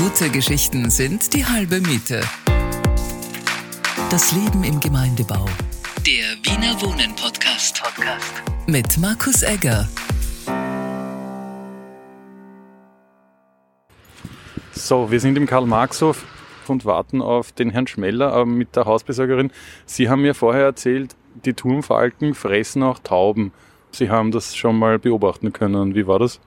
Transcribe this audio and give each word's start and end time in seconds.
Gute 0.00 0.30
Geschichten 0.30 0.90
sind 0.90 1.34
die 1.34 1.44
halbe 1.44 1.80
Miete. 1.80 2.20
Das 4.10 4.30
Leben 4.30 4.62
im 4.62 4.78
Gemeindebau. 4.78 5.44
Der 6.06 6.36
Wiener 6.44 6.80
Wohnen 6.80 7.16
Podcast. 7.16 7.82
Podcast. 7.82 8.42
Mit 8.68 8.96
Markus 8.98 9.42
Egger. 9.42 9.88
So, 14.70 15.10
wir 15.10 15.18
sind 15.18 15.36
im 15.36 15.46
Karl-Marx-Hof 15.46 16.24
und 16.68 16.84
warten 16.84 17.20
auf 17.20 17.50
den 17.50 17.70
Herrn 17.70 17.88
Schmeller 17.88 18.42
äh, 18.42 18.44
mit 18.44 18.76
der 18.76 18.84
Hausbesorgerin. 18.84 19.50
Sie 19.84 20.08
haben 20.08 20.22
mir 20.22 20.36
vorher 20.36 20.62
erzählt, 20.62 21.16
die 21.44 21.54
Turmfalken 21.54 22.34
fressen 22.34 22.84
auch 22.84 23.00
Tauben. 23.00 23.52
Sie 23.90 24.10
haben 24.10 24.30
das 24.30 24.54
schon 24.54 24.78
mal 24.78 25.00
beobachten 25.00 25.52
können. 25.52 25.96
Wie 25.96 26.06
war 26.06 26.20
das? 26.20 26.38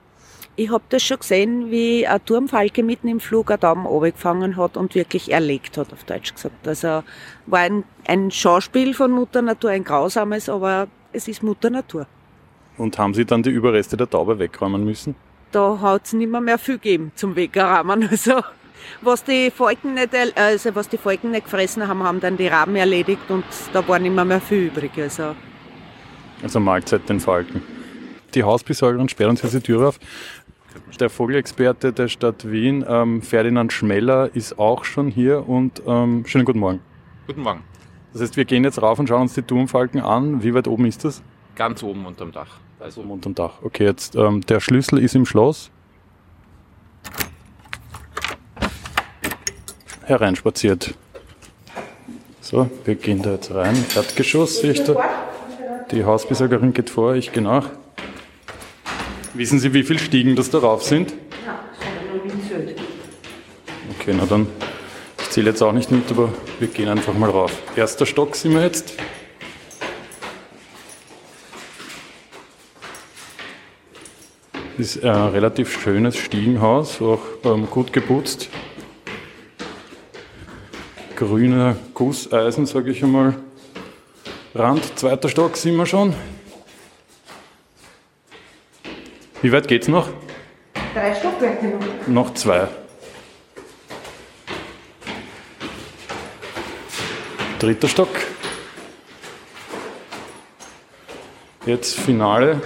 Ich 0.54 0.70
habe 0.70 0.84
das 0.90 1.02
schon 1.02 1.18
gesehen, 1.18 1.70
wie 1.70 2.06
ein 2.06 2.22
Turmfalke 2.24 2.82
mitten 2.82 3.08
im 3.08 3.20
Flug 3.20 3.50
einen 3.50 3.60
Tauben 3.60 3.86
runtergefangen 3.86 4.56
hat 4.56 4.76
und 4.76 4.94
wirklich 4.94 5.32
erlegt 5.32 5.78
hat, 5.78 5.92
auf 5.92 6.04
Deutsch 6.04 6.34
gesagt. 6.34 6.68
Also 6.68 7.02
war 7.46 7.60
ein, 7.60 7.84
ein 8.06 8.30
Schauspiel 8.30 8.92
von 8.92 9.12
Mutter 9.12 9.40
Natur, 9.40 9.70
ein 9.70 9.84
grausames, 9.84 10.50
aber 10.50 10.88
es 11.12 11.26
ist 11.26 11.42
Mutter 11.42 11.70
Natur. 11.70 12.06
Und 12.76 12.98
haben 12.98 13.14
Sie 13.14 13.24
dann 13.24 13.42
die 13.42 13.50
Überreste 13.50 13.96
der 13.96 14.08
Taube 14.08 14.38
wegräumen 14.38 14.84
müssen? 14.84 15.14
Da 15.52 15.78
hat 15.80 16.06
es 16.06 16.12
nicht 16.12 16.30
mehr, 16.30 16.40
mehr 16.40 16.58
viel 16.58 16.76
gegeben 16.76 17.12
zum 17.14 17.34
Wegräumen. 17.34 18.08
Also 18.10 18.42
was 19.00 19.24
die 19.24 19.50
Falken 19.50 19.94
nicht, 19.94 20.10
also 20.36 20.74
was 20.74 20.88
die 20.88 20.98
Falken 20.98 21.30
nicht 21.30 21.44
gefressen 21.44 21.86
haben, 21.86 22.02
haben 22.02 22.20
dann 22.20 22.36
die 22.36 22.48
Raben 22.48 22.76
erledigt 22.76 23.22
und 23.30 23.44
da 23.72 23.86
war 23.86 23.98
nicht 23.98 24.14
mehr, 24.14 24.24
mehr 24.24 24.40
viel 24.40 24.66
übrig. 24.66 24.90
Also, 24.98 25.34
also 26.42 26.60
Mahlzeit 26.60 27.08
den 27.08 27.20
Falken. 27.20 27.62
Die 28.34 28.42
Hausbesorgerin 28.42 29.08
sperrt 29.08 29.30
uns 29.30 29.42
jetzt 29.42 29.54
die 29.54 29.60
Tür 29.60 29.88
auf. 29.88 29.98
Der 31.00 31.10
Vogelexperte 31.10 31.92
der 31.92 32.08
Stadt 32.08 32.50
Wien, 32.50 32.84
ähm, 32.88 33.22
Ferdinand 33.22 33.72
Schmeller, 33.72 34.30
ist 34.34 34.58
auch 34.58 34.84
schon 34.84 35.08
hier 35.08 35.48
und 35.48 35.82
ähm, 35.86 36.24
schönen 36.26 36.44
guten 36.44 36.60
Morgen. 36.60 36.80
Guten 37.26 37.42
Morgen. 37.42 37.62
Das 38.12 38.22
heißt, 38.22 38.36
wir 38.36 38.44
gehen 38.44 38.64
jetzt 38.64 38.80
rauf 38.80 38.98
und 38.98 39.08
schauen 39.08 39.22
uns 39.22 39.34
die 39.34 39.42
Turmfalken 39.42 40.00
an. 40.00 40.42
Wie 40.42 40.54
weit 40.54 40.68
oben 40.68 40.84
ist 40.86 41.04
das? 41.04 41.22
Ganz 41.56 41.82
oben 41.82 42.06
unterm 42.06 42.32
Dach. 42.32 42.58
Also 42.78 43.00
oben 43.00 43.12
unterm 43.12 43.34
Dach. 43.34 43.62
Okay, 43.62 43.84
jetzt 43.84 44.16
ähm, 44.16 44.40
der 44.42 44.60
Schlüssel 44.60 44.98
ist 44.98 45.14
im 45.14 45.26
Schloss. 45.26 45.70
Hereinspaziert. 50.04 50.94
So, 52.40 52.68
wir 52.84 52.96
gehen 52.96 53.22
da 53.22 53.32
jetzt 53.32 53.54
rein. 53.54 53.76
Erdgeschoss 53.94 54.60
sehe 54.60 54.72
ich 54.72 54.84
da. 54.84 54.96
Die 55.90 56.04
Hausbesorgerin 56.04 56.72
geht 56.72 56.90
vor, 56.90 57.14
ich 57.14 57.32
gehe 57.32 57.42
nach. 57.42 57.70
Wissen 59.34 59.58
Sie, 59.58 59.72
wie 59.72 59.82
viele 59.82 59.98
Stiegen 59.98 60.36
das 60.36 60.50
darauf 60.50 60.82
sind? 60.82 61.14
Ja, 61.46 61.64
gezählt. 62.52 62.80
Okay, 63.98 64.14
na 64.16 64.26
dann, 64.26 64.46
ich 65.20 65.30
zähle 65.30 65.50
jetzt 65.50 65.62
auch 65.62 65.72
nicht 65.72 65.90
mit, 65.90 66.10
aber 66.10 66.32
wir 66.58 66.68
gehen 66.68 66.88
einfach 66.88 67.14
mal 67.14 67.30
rauf. 67.30 67.52
Erster 67.74 68.04
Stock 68.04 68.36
sind 68.36 68.52
wir 68.52 68.62
jetzt. 68.62 68.94
Das 74.76 74.96
ist 74.96 75.04
ein 75.04 75.28
relativ 75.28 75.80
schönes 75.80 76.16
Stiegenhaus, 76.16 77.00
auch 77.00 77.20
ähm, 77.44 77.68
gut 77.70 77.92
geputzt. 77.92 78.48
Grüne 81.16 81.76
Gusseisen, 81.94 82.66
sage 82.66 82.90
ich 82.90 83.02
einmal. 83.02 83.34
Rand, 84.54 84.98
zweiter 84.98 85.28
Stock 85.28 85.56
sind 85.56 85.76
wir 85.76 85.86
schon. 85.86 86.14
Wie 89.42 89.50
weit 89.50 89.66
geht's 89.66 89.88
noch? 89.88 90.08
Drei 90.94 91.12
Stockwerke 91.16 91.66
noch. 91.66 92.06
Noch 92.06 92.34
zwei. 92.34 92.68
Dritter 97.58 97.88
Stock. 97.88 98.08
Jetzt 101.66 101.98
Finale. 101.98 102.60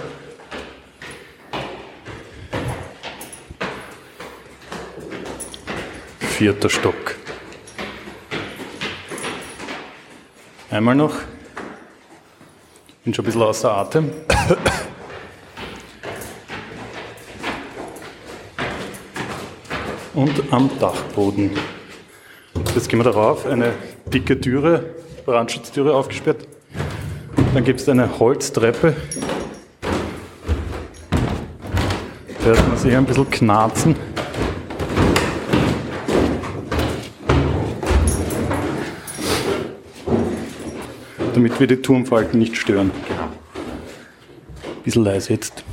Vierter 6.19 6.69
Stock. 6.69 7.15
Einmal 10.69 10.93
noch. 10.93 11.15
Bin 13.03 13.15
schon 13.15 13.23
ein 13.23 13.25
bisschen 13.25 13.41
außer 13.41 13.71
Atem. 13.71 14.11
Und 20.17 20.51
am 20.51 20.67
Dachboden. 20.79 21.51
Jetzt 22.73 22.89
gehen 22.89 22.97
wir 22.97 23.03
darauf, 23.03 23.45
eine 23.45 23.73
dicke 24.11 24.41
Türe, 24.41 24.83
Brandschutztüre 25.27 25.93
aufgesperrt. 25.93 26.47
Dann 27.53 27.63
gibt 27.63 27.81
es 27.81 27.87
eine 27.87 28.17
Holztreppe. 28.17 28.95
Da 32.39 32.45
hört 32.45 32.67
man 32.67 32.77
sich 32.77 32.95
ein 32.95 33.05
bisschen 33.05 33.29
knarzen. 33.29 33.95
Damit 41.35 41.59
wir 41.59 41.67
die 41.67 41.77
Turmfalken 41.79 42.39
nicht 42.39 42.57
stören. 42.57 42.89
Ein 44.65 44.83
bisschen 44.83 45.03
leise 45.03 45.33
jetzt. 45.33 45.66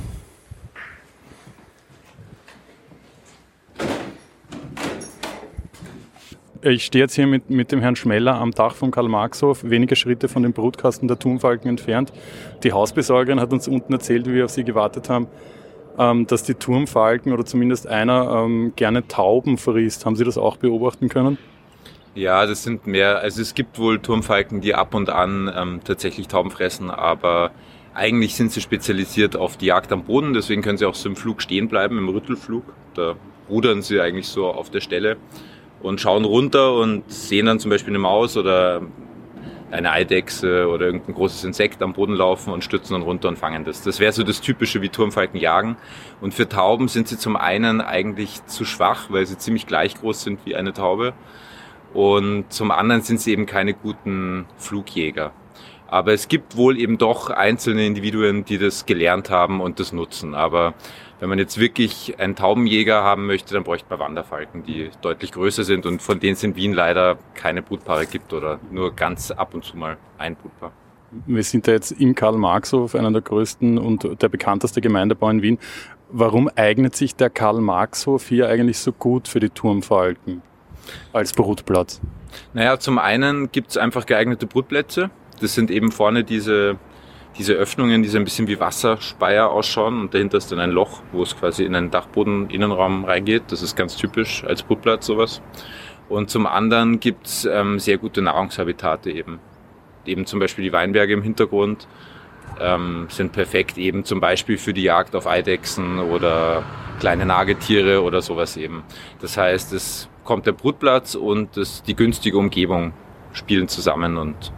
Ich 6.67 6.85
stehe 6.85 7.03
jetzt 7.03 7.13
hier 7.13 7.27
mit, 7.27 7.51
mit 7.51 7.71
dem 7.71 7.79
Herrn 7.79 7.95
Schmeller 7.95 8.41
am 8.41 8.49
Dach 8.49 8.73
vom 8.73 8.89
Karl-Marx-Hof, 8.89 9.63
wenige 9.65 9.95
Schritte 9.95 10.27
von 10.27 10.41
dem 10.41 10.51
Brutkasten 10.51 11.07
der 11.07 11.19
Turmfalken 11.19 11.69
entfernt. 11.69 12.11
Die 12.63 12.71
Hausbesorgerin 12.71 13.39
hat 13.39 13.53
uns 13.53 13.67
unten 13.67 13.93
erzählt, 13.93 14.25
wie 14.25 14.33
wir 14.33 14.45
auf 14.45 14.49
sie 14.49 14.63
gewartet 14.63 15.07
haben, 15.07 15.27
ähm, 15.99 16.25
dass 16.25 16.41
die 16.41 16.55
Turmfalken 16.55 17.33
oder 17.33 17.45
zumindest 17.45 17.85
einer 17.85 18.45
ähm, 18.45 18.73
gerne 18.75 19.07
Tauben 19.07 19.59
frisst. 19.59 20.07
Haben 20.07 20.15
Sie 20.15 20.23
das 20.23 20.39
auch 20.39 20.57
beobachten 20.57 21.07
können? 21.07 21.37
Ja, 22.15 22.47
das 22.47 22.63
sind 22.63 22.87
mehr, 22.87 23.19
also 23.19 23.43
es 23.43 23.53
gibt 23.53 23.77
wohl 23.77 23.99
Turmfalken, 23.99 24.61
die 24.61 24.73
ab 24.73 24.95
und 24.95 25.11
an 25.11 25.53
ähm, 25.55 25.81
tatsächlich 25.83 26.29
Tauben 26.29 26.49
fressen, 26.49 26.89
aber 26.89 27.51
eigentlich 27.93 28.33
sind 28.33 28.51
sie 28.51 28.61
spezialisiert 28.61 29.35
auf 29.35 29.55
die 29.55 29.67
Jagd 29.67 29.91
am 29.91 30.03
Boden, 30.05 30.33
deswegen 30.33 30.63
können 30.63 30.79
sie 30.79 30.87
auch 30.87 30.95
so 30.95 31.09
im 31.09 31.15
Flug 31.15 31.43
stehen 31.43 31.67
bleiben, 31.67 31.99
im 31.99 32.09
Rüttelflug. 32.09 32.63
Da 32.95 33.15
rudern 33.51 33.83
sie 33.83 34.01
eigentlich 34.01 34.27
so 34.27 34.47
auf 34.47 34.71
der 34.71 34.81
Stelle 34.81 35.17
und 35.81 36.01
schauen 36.01 36.25
runter 36.25 36.75
und 36.75 37.09
sehen 37.11 37.45
dann 37.45 37.59
zum 37.59 37.69
Beispiel 37.69 37.91
eine 37.91 37.99
Maus 37.99 38.37
oder 38.37 38.81
eine 39.71 39.91
Eidechse 39.91 40.67
oder 40.67 40.85
irgendein 40.85 41.15
großes 41.15 41.43
Insekt 41.43 41.81
am 41.81 41.93
Boden 41.93 42.13
laufen 42.13 42.53
und 42.53 42.63
stürzen 42.63 42.93
dann 42.93 43.01
runter 43.01 43.27
und 43.27 43.37
fangen 43.37 43.65
das. 43.65 43.81
Das 43.81 43.99
wäre 43.99 44.11
so 44.11 44.23
das 44.23 44.41
Typische, 44.41 44.81
wie 44.81 44.89
Turmfalken 44.89 45.39
jagen. 45.39 45.77
Und 46.21 46.33
für 46.33 46.47
Tauben 46.47 46.87
sind 46.87 47.07
sie 47.07 47.17
zum 47.17 47.35
einen 47.35 47.81
eigentlich 47.81 48.45
zu 48.45 48.63
schwach, 48.63 49.07
weil 49.09 49.25
sie 49.25 49.37
ziemlich 49.37 49.67
gleich 49.67 49.95
groß 49.95 50.23
sind 50.23 50.39
wie 50.45 50.55
eine 50.55 50.73
Taube. 50.73 51.13
Und 51.93 52.51
zum 52.51 52.71
anderen 52.71 53.01
sind 53.01 53.19
sie 53.19 53.31
eben 53.31 53.45
keine 53.45 53.73
guten 53.73 54.45
Flugjäger. 54.57 55.31
Aber 55.87 56.13
es 56.13 56.27
gibt 56.27 56.57
wohl 56.57 56.77
eben 56.79 56.97
doch 56.97 57.29
einzelne 57.29 57.85
Individuen, 57.85 58.43
die 58.43 58.57
das 58.57 58.85
gelernt 58.85 59.29
haben 59.29 59.61
und 59.61 59.79
das 59.79 59.93
nutzen. 59.93 60.35
Aber 60.35 60.73
wenn 61.25 61.29
man 61.29 61.39
jetzt 61.39 61.57
wirklich 61.57 62.19
einen 62.19 62.35
Taubenjäger 62.35 63.01
haben 63.01 63.25
möchte, 63.25 63.55
dann 63.55 63.63
bräuchte 63.63 63.87
man 63.89 63.97
Wanderfalken, 63.97 64.61
die 64.61 64.91
deutlich 65.01 65.31
größer 65.31 65.63
sind 65.63 65.87
und 65.87 66.03
von 66.03 66.19
denen 66.19 66.33
es 66.33 66.43
in 66.43 66.55
Wien 66.55 66.71
leider 66.71 67.17
keine 67.33 67.63
Brutpaare 67.63 68.05
gibt 68.05 68.31
oder 68.31 68.59
nur 68.69 68.93
ganz 68.93 69.31
ab 69.31 69.55
und 69.55 69.65
zu 69.65 69.75
mal 69.75 69.97
ein 70.19 70.35
Brutpaar. 70.35 70.71
Wir 71.25 71.41
sind 71.41 71.67
da 71.67 71.71
jetzt 71.71 71.93
im 71.93 72.13
Karl-Marx-Hof, 72.13 72.93
einer 72.93 73.11
der 73.11 73.23
größten 73.23 73.79
und 73.79 74.21
der 74.21 74.29
bekannteste 74.29 74.81
Gemeindebau 74.81 75.27
in 75.31 75.41
Wien. 75.41 75.57
Warum 76.11 76.47
eignet 76.55 76.95
sich 76.95 77.15
der 77.15 77.31
Karl-Marx-Hof 77.31 78.27
hier 78.27 78.47
eigentlich 78.47 78.77
so 78.77 78.91
gut 78.91 79.27
für 79.27 79.39
die 79.39 79.49
Turmfalken 79.49 80.43
als 81.11 81.33
Brutplatz? 81.33 82.01
Naja, 82.53 82.77
zum 82.77 82.99
einen 82.99 83.51
gibt 83.51 83.71
es 83.71 83.77
einfach 83.77 84.05
geeignete 84.05 84.45
Brutplätze. 84.45 85.09
Das 85.41 85.55
sind 85.55 85.71
eben 85.71 85.91
vorne 85.91 86.23
diese, 86.23 86.77
diese 87.37 87.53
Öffnungen, 87.53 88.01
die 88.01 88.09
so 88.09 88.17
ein 88.17 88.23
bisschen 88.23 88.47
wie 88.47 88.59
Wasserspeier 88.59 89.49
ausschauen 89.49 89.99
und 89.99 90.13
dahinter 90.13 90.37
ist 90.37 90.51
dann 90.51 90.59
ein 90.59 90.71
Loch, 90.71 91.01
wo 91.11 91.21
es 91.23 91.37
quasi 91.37 91.63
in 91.65 91.75
einen 91.75 91.91
Dachboden-Innenraum 91.91 93.05
reingeht. 93.05 93.43
Das 93.49 93.61
ist 93.61 93.75
ganz 93.75 93.97
typisch 93.97 94.43
als 94.45 94.63
Brutplatz 94.63 95.05
sowas. 95.05 95.41
Und 96.07 96.29
zum 96.29 96.45
anderen 96.45 96.99
gibt 96.99 97.27
es 97.27 97.45
ähm, 97.45 97.79
sehr 97.79 97.97
gute 97.97 98.21
Nahrungshabitate 98.21 99.11
eben. 99.11 99.39
Eben 100.05 100.25
zum 100.25 100.39
Beispiel 100.39 100.63
die 100.63 100.73
Weinberge 100.73 101.13
im 101.13 101.23
Hintergrund 101.23 101.87
ähm, 102.59 103.07
sind 103.09 103.31
perfekt 103.31 103.77
eben 103.77 104.05
zum 104.05 104.19
Beispiel 104.19 104.57
für 104.57 104.73
die 104.73 104.83
Jagd 104.83 105.15
auf 105.15 105.27
Eidechsen 105.27 105.99
oder 105.99 106.63
kleine 106.99 107.25
Nagetiere 107.25 108.01
oder 108.03 108.21
sowas 108.21 108.55
eben. 108.55 108.83
Das 109.19 109.35
heißt, 109.35 109.73
es 109.73 110.07
kommt 110.23 110.45
der 110.45 110.53
Brutplatz 110.53 111.15
und 111.15 111.57
das, 111.57 111.83
die 111.83 111.95
günstige 111.95 112.37
Umgebung 112.37 112.93
spielen 113.33 113.67
zusammen 113.67 114.17
und 114.17 114.53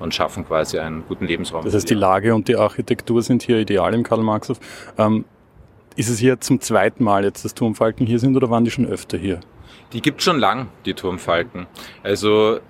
und 0.00 0.14
schaffen 0.14 0.46
quasi 0.46 0.78
einen 0.78 1.04
guten 1.06 1.26
Lebensraum. 1.26 1.64
Das 1.64 1.74
heißt, 1.74 1.88
die 1.88 1.94
Lage 1.94 2.34
und 2.34 2.48
die 2.48 2.56
Architektur 2.56 3.22
sind 3.22 3.42
hier 3.42 3.58
ideal 3.58 3.94
im 3.94 4.02
Karl-Marx-Hof. 4.02 4.58
Ähm, 4.98 5.24
ist 5.96 6.08
es 6.08 6.18
hier 6.18 6.40
zum 6.40 6.60
zweiten 6.60 7.04
Mal 7.04 7.24
jetzt, 7.24 7.44
dass 7.44 7.54
Turmfalken 7.54 8.06
hier 8.06 8.18
sind 8.18 8.36
oder 8.36 8.50
waren 8.50 8.64
die 8.64 8.70
schon 8.70 8.86
öfter 8.86 9.18
hier? 9.18 9.40
Die 9.92 10.00
gibt 10.00 10.22
schon 10.22 10.38
lang, 10.38 10.68
die 10.86 10.94
Turmfalken. 10.94 11.66
Also 12.02 12.60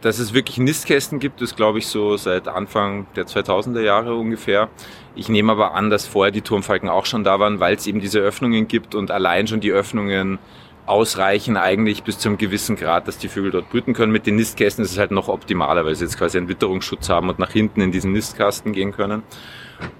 dass 0.00 0.18
es 0.18 0.32
wirklich 0.32 0.58
Nistkästen 0.58 1.18
gibt, 1.18 1.40
ist 1.40 1.56
glaube 1.56 1.78
ich 1.78 1.86
so 1.86 2.16
seit 2.16 2.48
Anfang 2.48 3.06
der 3.16 3.26
2000er 3.26 3.80
Jahre 3.80 4.14
ungefähr. 4.14 4.68
Ich 5.14 5.28
nehme 5.28 5.52
aber 5.52 5.74
an, 5.74 5.90
dass 5.90 6.06
vorher 6.06 6.30
die 6.30 6.42
Turmfalken 6.42 6.88
auch 6.88 7.06
schon 7.06 7.24
da 7.24 7.40
waren, 7.40 7.58
weil 7.60 7.74
es 7.74 7.86
eben 7.86 8.00
diese 8.00 8.20
Öffnungen 8.20 8.68
gibt 8.68 8.94
und 8.94 9.10
allein 9.10 9.46
schon 9.46 9.60
die 9.60 9.72
Öffnungen 9.72 10.38
ausreichen 10.86 11.56
eigentlich 11.56 12.04
bis 12.04 12.18
zu 12.18 12.28
einem 12.28 12.38
gewissen 12.38 12.76
Grad, 12.76 13.08
dass 13.08 13.18
die 13.18 13.28
Vögel 13.28 13.50
dort 13.50 13.70
brüten 13.70 13.92
können. 13.92 14.12
Mit 14.12 14.26
den 14.26 14.36
Nistkästen 14.36 14.84
ist 14.84 14.92
es 14.92 14.98
halt 14.98 15.10
noch 15.10 15.28
optimaler, 15.28 15.84
weil 15.84 15.94
sie 15.96 16.04
jetzt 16.04 16.16
quasi 16.16 16.38
einen 16.38 16.48
Witterungsschutz 16.48 17.08
haben 17.08 17.28
und 17.28 17.38
nach 17.38 17.50
hinten 17.50 17.80
in 17.80 17.90
diesen 17.90 18.12
Nistkasten 18.12 18.72
gehen 18.72 18.92
können. 18.92 19.22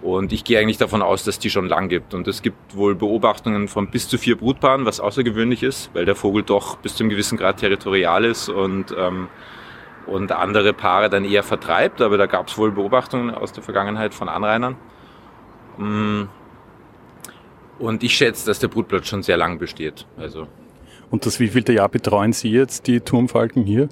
Und 0.00 0.32
ich 0.32 0.44
gehe 0.44 0.58
eigentlich 0.58 0.78
davon 0.78 1.02
aus, 1.02 1.24
dass 1.24 1.38
die 1.38 1.50
schon 1.50 1.68
lang 1.68 1.88
gibt. 1.88 2.14
Und 2.14 2.28
es 2.28 2.40
gibt 2.40 2.76
wohl 2.76 2.94
Beobachtungen 2.94 3.68
von 3.68 3.90
bis 3.90 4.08
zu 4.08 4.16
vier 4.16 4.36
Brutpaaren, 4.36 4.86
was 4.86 5.00
außergewöhnlich 5.00 5.62
ist, 5.62 5.90
weil 5.92 6.04
der 6.04 6.14
Vogel 6.14 6.44
doch 6.44 6.76
bis 6.78 6.94
zu 6.94 7.02
einem 7.02 7.10
gewissen 7.10 7.36
Grad 7.36 7.58
territorial 7.58 8.24
ist 8.24 8.48
und, 8.48 8.94
ähm, 8.96 9.28
und 10.06 10.32
andere 10.32 10.72
Paare 10.72 11.10
dann 11.10 11.24
eher 11.24 11.42
vertreibt. 11.42 12.00
Aber 12.00 12.16
da 12.16 12.26
gab 12.26 12.48
es 12.48 12.56
wohl 12.56 12.70
Beobachtungen 12.70 13.34
aus 13.34 13.52
der 13.52 13.62
Vergangenheit 13.62 14.14
von 14.14 14.28
Anrainern. 14.28 14.76
Mm. 15.78 16.22
Und 17.78 18.02
ich 18.02 18.16
schätze, 18.16 18.46
dass 18.46 18.58
der 18.58 18.68
Brutplatz 18.68 19.08
schon 19.08 19.22
sehr 19.22 19.36
lang 19.36 19.58
besteht. 19.58 20.06
Also 20.16 20.46
und 21.10 21.26
das 21.26 21.40
wievielte 21.40 21.72
Jahr 21.72 21.88
betreuen 21.88 22.32
Sie 22.32 22.50
jetzt 22.50 22.86
die 22.86 23.00
Turmfalken 23.00 23.64
hier? 23.64 23.88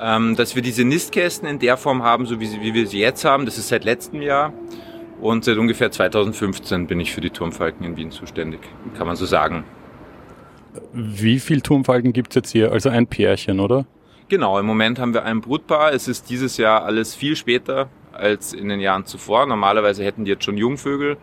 Ähm, 0.00 0.36
dass 0.36 0.54
wir 0.54 0.62
diese 0.62 0.84
Nistkästen 0.84 1.48
in 1.48 1.58
der 1.58 1.76
Form 1.76 2.02
haben, 2.02 2.26
so 2.26 2.38
wie, 2.38 2.46
sie, 2.46 2.60
wie 2.60 2.72
wir 2.72 2.86
sie 2.86 3.00
jetzt 3.00 3.24
haben, 3.24 3.46
das 3.46 3.58
ist 3.58 3.68
seit 3.68 3.84
letztem 3.84 4.22
Jahr. 4.22 4.52
Und 5.20 5.44
seit 5.44 5.56
ungefähr 5.56 5.90
2015 5.90 6.86
bin 6.86 7.00
ich 7.00 7.12
für 7.12 7.20
die 7.20 7.30
Turmfalken 7.30 7.84
in 7.84 7.96
Wien 7.96 8.12
zuständig, 8.12 8.60
kann 8.96 9.08
man 9.08 9.16
so 9.16 9.26
sagen. 9.26 9.64
Wie 10.92 11.40
viele 11.40 11.62
Turmfalken 11.62 12.12
gibt 12.12 12.30
es 12.30 12.34
jetzt 12.36 12.50
hier? 12.50 12.70
Also 12.70 12.88
ein 12.90 13.08
Pärchen, 13.08 13.58
oder? 13.58 13.86
Genau, 14.28 14.58
im 14.60 14.66
Moment 14.66 14.98
haben 14.98 15.14
wir 15.14 15.24
ein 15.24 15.40
Brutpaar. 15.40 15.92
Es 15.92 16.06
ist 16.06 16.30
dieses 16.30 16.56
Jahr 16.56 16.84
alles 16.84 17.14
viel 17.14 17.34
später 17.34 17.88
als 18.12 18.52
in 18.52 18.68
den 18.68 18.78
Jahren 18.78 19.06
zuvor. 19.06 19.46
Normalerweise 19.46 20.04
hätten 20.04 20.24
die 20.24 20.30
jetzt 20.30 20.44
schon 20.44 20.56
Jungvögel. 20.56 21.16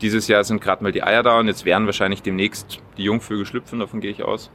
Dieses 0.00 0.28
Jahr 0.28 0.44
sind 0.44 0.60
gerade 0.60 0.82
mal 0.82 0.92
die 0.92 1.02
Eier 1.02 1.22
da 1.22 1.38
und 1.38 1.48
jetzt 1.48 1.64
werden 1.64 1.86
wahrscheinlich 1.86 2.22
demnächst 2.22 2.80
die 2.96 3.04
Jungvögel 3.04 3.46
schlüpfen, 3.46 3.80
davon 3.80 4.00
gehe 4.00 4.10
ich 4.10 4.22
aus. 4.22 4.50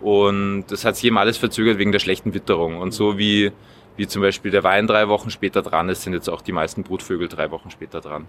Und 0.00 0.66
das 0.68 0.84
hat 0.84 0.96
sich 0.96 1.06
eben 1.06 1.18
alles 1.18 1.38
verzögert 1.38 1.78
wegen 1.78 1.92
der 1.92 1.98
schlechten 1.98 2.34
Witterung. 2.34 2.78
Und 2.78 2.92
so 2.92 3.18
wie, 3.18 3.52
wie 3.96 4.06
zum 4.06 4.22
Beispiel 4.22 4.50
der 4.50 4.62
Wein 4.62 4.86
drei 4.86 5.08
Wochen 5.08 5.30
später 5.30 5.62
dran 5.62 5.88
ist, 5.88 6.02
sind 6.02 6.12
jetzt 6.12 6.28
auch 6.28 6.42
die 6.42 6.52
meisten 6.52 6.82
Brutvögel 6.82 7.28
drei 7.28 7.50
Wochen 7.50 7.70
später 7.70 8.00
dran. 8.00 8.26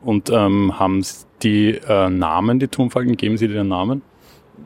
Und 0.00 0.30
ähm, 0.30 0.78
haben 0.78 1.04
die 1.42 1.70
äh, 1.70 2.08
Namen, 2.08 2.58
die 2.58 2.68
Turmfalken, 2.68 3.16
geben 3.16 3.36
sie 3.36 3.48
den 3.48 3.68
Namen? 3.68 4.02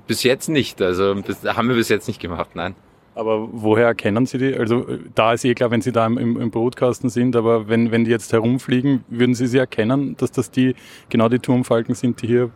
Bis 0.07 0.23
jetzt 0.23 0.49
nicht. 0.49 0.81
Also 0.81 1.15
das 1.15 1.45
haben 1.45 1.69
wir 1.69 1.77
bis 1.77 1.89
jetzt 1.89 2.09
nicht 2.09 2.21
gemacht, 2.21 2.51
nein. 2.55 2.75
Aber 3.15 3.49
woher 3.53 3.87
erkennen 3.87 4.25
Sie 4.25 4.39
die? 4.39 4.55
Also 4.57 4.87
da 5.15 5.35
ist 5.35 5.45
eh 5.45 5.55
klar, 5.55 5.71
wenn 5.71 5.83
Sie 5.83 5.93
da 5.93 6.07
im, 6.07 6.19
im 6.19 6.51
Brutkasten 6.51 7.11
sind, 7.11 7.37
aber 7.37 7.69
wenn, 7.69 7.91
wenn 7.93 8.05
die 8.05 8.11
jetzt 8.11 8.33
herumfliegen, 8.33 9.05
würden 9.09 9.35
Sie 9.35 9.47
sie 9.47 9.59
erkennen, 9.59 10.17
dass 10.17 10.33
das 10.33 10.51
die 10.51 10.75
genau 11.11 11.29
die 11.29 11.39
Turmfalken 11.39 11.95
sind, 11.95 12.23
die 12.23 12.27
hier 12.27 12.51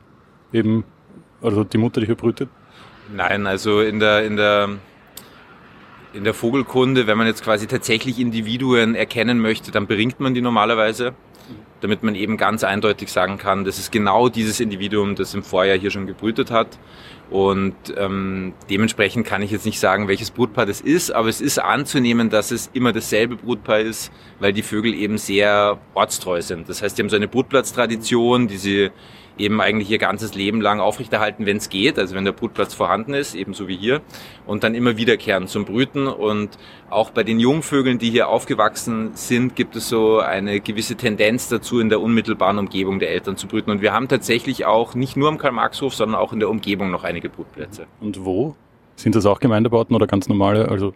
eben, 0.53 0.85
also 1.43 1.63
die 1.63 1.77
Mutter, 1.77 2.01
die 2.01 2.07
hier 2.07 2.15
brütet? 2.15 2.49
Nein, 3.15 3.47
also 3.47 3.83
in 3.83 4.01
der, 4.01 4.25
in 4.25 4.37
der, 4.37 4.71
in 6.15 6.25
der 6.25 6.33
Vogelkunde, 6.33 7.07
wenn 7.07 7.19
man 7.19 7.27
jetzt 7.27 7.45
quasi 7.45 7.67
tatsächlich 7.67 8.19
Individuen 8.19 8.95
erkennen 8.95 9.41
möchte, 9.41 9.71
dann 9.71 9.87
bringt 9.87 10.21
man 10.21 10.33
die 10.33 10.41
normalerweise, 10.41 11.13
damit 11.83 12.03
man 12.03 12.15
eben 12.15 12.39
ganz 12.39 12.65
eindeutig 12.65 13.13
sagen 13.13 13.37
kann, 13.37 13.65
das 13.65 13.79
ist 13.79 13.93
genau 13.93 14.31
dieses 14.31 14.59
Individuum, 14.61 15.15
das 15.15 15.35
im 15.35 15.43
Vorjahr 15.43 15.77
hier 15.77 15.91
schon 15.91 16.07
gebrütet 16.07 16.51
hat. 16.51 16.79
Und 17.29 17.75
ähm, 17.97 18.55
dementsprechend 18.71 19.27
kann 19.27 19.43
ich 19.43 19.51
jetzt 19.51 19.67
nicht 19.67 19.81
sagen, 19.81 20.07
welches 20.07 20.31
Brutpaar 20.31 20.65
das 20.65 20.81
ist, 20.81 21.11
aber 21.11 21.29
es 21.29 21.41
ist 21.41 21.59
anzunehmen, 21.59 22.31
dass 22.31 22.53
es 22.53 22.71
immer 22.73 22.93
dasselbe 22.93 23.37
Brutpaar 23.37 23.81
ist, 23.81 24.13
weil 24.39 24.53
die 24.53 24.63
Vögel 24.63 24.95
eben 24.95 25.19
sehr 25.19 25.79
ortstreu 25.95 26.41
sind. 26.41 26.69
Das 26.69 26.83
heißt, 26.83 26.97
die 26.97 27.03
haben 27.03 27.11
so 27.11 27.17
eine 27.17 27.27
Brutplatztradition, 27.27 28.47
die 28.47 28.59
sie 28.59 28.91
eben 29.39 29.61
eigentlich 29.61 29.91
ihr 29.91 29.99
ganzes 29.99 30.35
Leben 30.35 30.61
lang 30.61 30.81
aufrechterhalten, 30.81 31.47
wenn 31.47 31.59
es 31.59 31.69
geht, 31.69 31.99
also 31.99 32.15
wenn 32.15 32.25
der 32.25 32.33
Brutplatz 32.33 32.75
vorhanden 32.75 33.15
ist, 33.15 33.35
ebenso 33.35 33.69
wie 33.69 33.77
hier, 33.77 34.01
und 34.47 34.65
dann 34.65 34.75
immer 34.75 34.97
wiederkehren 34.97 35.47
zum 35.47 35.65
Brüten. 35.65 36.07
Und 36.07 36.51
auch 36.91 37.11
bei 37.11 37.23
den 37.23 37.41
Jungvögeln, 37.41 37.99
die 37.99 38.11
hier 38.11 38.29
aufgewachsen 38.29 39.11
sind, 39.15 39.57
gibt 39.57 39.77
es 39.77 39.89
so 39.89 40.19
eine 40.19 40.61
gewisse 40.61 40.97
Tendenz 40.97 41.49
dazu, 41.49 41.81
in 41.81 41.89
der 41.89 42.01
unmittelbaren 42.01 42.59
Umgebung 42.59 42.99
der 42.99 43.11
Eltern 43.11 43.37
zu 43.37 43.47
brüten. 43.47 43.71
Und 43.71 43.83
wir 43.83 43.93
haben 43.93 44.09
tatsächlich 44.09 44.67
auch 44.67 44.95
nicht 44.95 45.17
nur 45.17 45.29
am 45.29 45.39
Karl-Marx-Hof, 45.39 45.95
sondern 45.95 46.21
auch 46.21 46.33
in 46.33 46.41
der 46.41 46.49
Umgebung 46.49 46.91
noch 46.91 47.05
einige 47.05 47.29
Brutplätze. 47.29 47.87
Und 48.01 48.25
wo? 48.25 48.55
Sind 48.97 49.15
das 49.15 49.27
auch 49.27 49.41
Gemeindebauten 49.41 49.95
oder 49.95 50.07
ganz 50.07 50.29
normale? 50.29 50.69
Also 50.69 50.95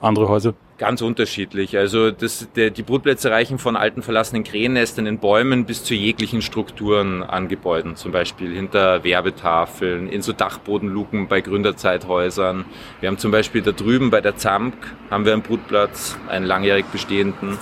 andere 0.00 0.28
Häuser? 0.28 0.54
Ganz 0.78 1.02
unterschiedlich. 1.02 1.76
Also 1.76 2.10
das, 2.10 2.48
der, 2.56 2.70
die 2.70 2.82
Brutplätze 2.82 3.30
reichen 3.30 3.58
von 3.58 3.76
alten 3.76 4.02
verlassenen 4.02 4.44
Krähennestern 4.44 5.06
in 5.06 5.18
Bäumen 5.18 5.66
bis 5.66 5.84
zu 5.84 5.94
jeglichen 5.94 6.40
Strukturen 6.40 7.22
an 7.22 7.48
Gebäuden, 7.48 7.96
zum 7.96 8.10
Beispiel 8.10 8.54
hinter 8.54 9.04
Werbetafeln, 9.04 10.08
in 10.08 10.22
so 10.22 10.32
Dachbodenluken 10.32 11.28
bei 11.28 11.42
Gründerzeithäusern. 11.42 12.64
Wir 13.00 13.08
haben 13.08 13.18
zum 13.18 13.30
Beispiel 13.30 13.60
da 13.60 13.72
drüben 13.72 14.10
bei 14.10 14.22
der 14.22 14.36
ZAMK 14.36 14.74
haben 15.10 15.26
wir 15.26 15.34
einen 15.34 15.42
Brutplatz, 15.42 16.16
einen 16.28 16.46
langjährig 16.46 16.86
bestehenden. 16.86 17.58